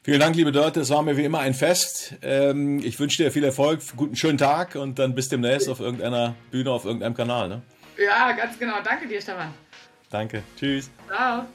Vielen 0.04 0.20
Dank, 0.20 0.36
liebe 0.36 0.52
Dörte. 0.52 0.82
Es 0.82 0.92
war 0.92 1.02
mir 1.02 1.18
wie 1.18 1.24
immer 1.24 1.40
ein 1.40 1.56
Fest. 1.56 2.14
Ähm, 2.22 2.80
ich 2.84 3.00
wünsche 3.00 3.24
dir 3.24 3.32
viel 3.32 3.44
Erfolg, 3.44 3.82
guten 3.96 4.16
schönen 4.16 4.38
Tag 4.38 4.76
und 4.76 5.00
dann 5.00 5.16
bis 5.16 5.30
demnächst 5.30 5.68
auf 5.68 5.80
irgendeiner 5.80 6.36
Bühne, 6.52 6.72
auf 6.72 6.86
irgendeinem 6.86 7.16
Kanal. 7.16 7.50
Ne? 7.50 7.64
Ja, 7.98 8.32
ganz 8.34 8.58
genau. 8.58 8.82
Danke 8.84 9.08
dir, 9.08 9.22
Stefan. 9.22 9.54
Danke. 10.10 10.44
Tschüss. 10.58 10.90
Ciao. 11.08 11.46